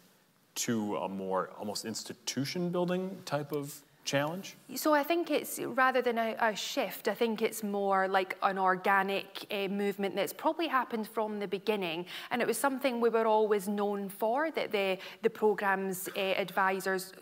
to 0.55 0.97
a 0.97 1.09
more 1.09 1.49
almost 1.59 1.85
institution 1.85 2.69
building 2.69 3.17
type 3.25 3.51
of 3.51 3.81
challenge? 4.05 4.55
So 4.75 4.93
I 4.93 5.03
think 5.03 5.31
it's 5.31 5.59
rather 5.59 6.01
than 6.01 6.17
a, 6.17 6.35
a 6.39 6.55
shift, 6.55 7.07
I 7.07 7.13
think 7.13 7.41
it's 7.41 7.63
more 7.63 8.07
like 8.07 8.37
an 8.43 8.57
organic 8.57 9.45
uh, 9.51 9.67
movement 9.67 10.15
that's 10.15 10.33
probably 10.33 10.67
happened 10.67 11.07
from 11.07 11.39
the 11.39 11.47
beginning, 11.47 12.05
and 12.31 12.41
it 12.41 12.47
was 12.47 12.57
something 12.57 13.01
we 13.01 13.09
were 13.09 13.25
always 13.25 13.67
known 13.67 14.09
for. 14.09 14.51
That 14.51 14.71
the 14.71 14.97
the 15.23 15.29
program's 15.29 16.07
uh, 16.15 16.19
advisors 16.19 17.13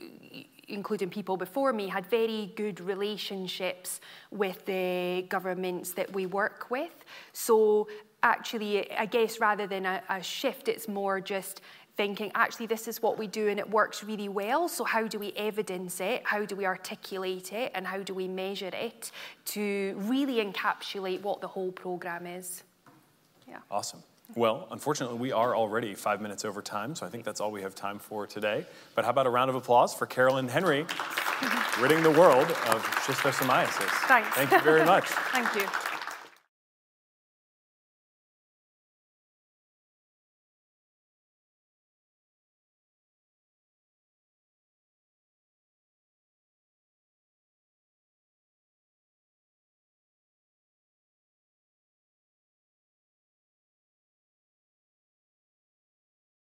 including 0.67 1.09
people 1.09 1.37
before 1.37 1.73
me, 1.73 1.87
had 1.87 2.05
very 2.05 2.51
good 2.55 2.79
relationships 2.79 3.99
with 4.31 4.65
the 4.65 5.25
governments 5.29 5.91
that 5.91 6.11
we 6.13 6.25
work 6.25 6.69
with. 6.69 7.03
So 7.33 7.87
actually, 8.23 8.91
I 8.91 9.05
guess 9.05 9.39
rather 9.39 9.67
than 9.67 9.85
a, 9.85 10.01
a 10.09 10.23
shift, 10.23 10.67
it's 10.67 10.87
more 10.87 11.19
just 11.19 11.61
thinking, 11.95 12.31
actually, 12.33 12.65
this 12.65 12.87
is 12.87 13.01
what 13.01 13.19
we 13.19 13.27
do 13.27 13.49
and 13.49 13.59
it 13.59 13.69
works 13.69 14.03
really 14.03 14.29
well. 14.29 14.67
So, 14.67 14.83
how 14.83 15.07
do 15.07 15.19
we 15.19 15.31
evidence 15.33 16.01
it? 16.01 16.23
How 16.25 16.45
do 16.45 16.55
we 16.55 16.65
articulate 16.65 17.53
it? 17.53 17.71
And 17.75 17.85
how 17.85 17.99
do 17.99 18.13
we 18.13 18.27
measure 18.27 18.71
it 18.73 19.11
to 19.45 19.93
really 19.97 20.43
encapsulate 20.43 21.21
what 21.21 21.41
the 21.41 21.47
whole 21.47 21.71
program 21.71 22.25
is? 22.25 22.63
Yeah. 23.47 23.57
Awesome. 23.69 24.01
Well, 24.35 24.67
unfortunately, 24.71 25.19
we 25.19 25.31
are 25.31 25.55
already 25.55 25.93
five 25.93 26.19
minutes 26.21 26.43
over 26.43 26.61
time, 26.61 26.95
so 26.95 27.05
I 27.05 27.09
think 27.09 27.23
that's 27.23 27.39
all 27.39 27.51
we 27.51 27.61
have 27.61 27.75
time 27.75 27.99
for 27.99 28.25
today. 28.25 28.65
But 28.95 29.05
how 29.05 29.11
about 29.11 29.27
a 29.27 29.29
round 29.29 29.49
of 29.49 29.55
applause 29.55 29.93
for 29.93 30.07
Carolyn 30.07 30.47
Henry, 30.47 30.87
ridding 31.79 32.01
the 32.01 32.09
world 32.09 32.49
of 32.49 32.83
schistosomiasis? 33.05 33.89
Thanks. 34.07 34.29
Thank 34.29 34.51
you 34.51 34.61
very 34.61 34.85
much. 34.85 35.05
Thank 35.07 35.53
you. 35.55 35.92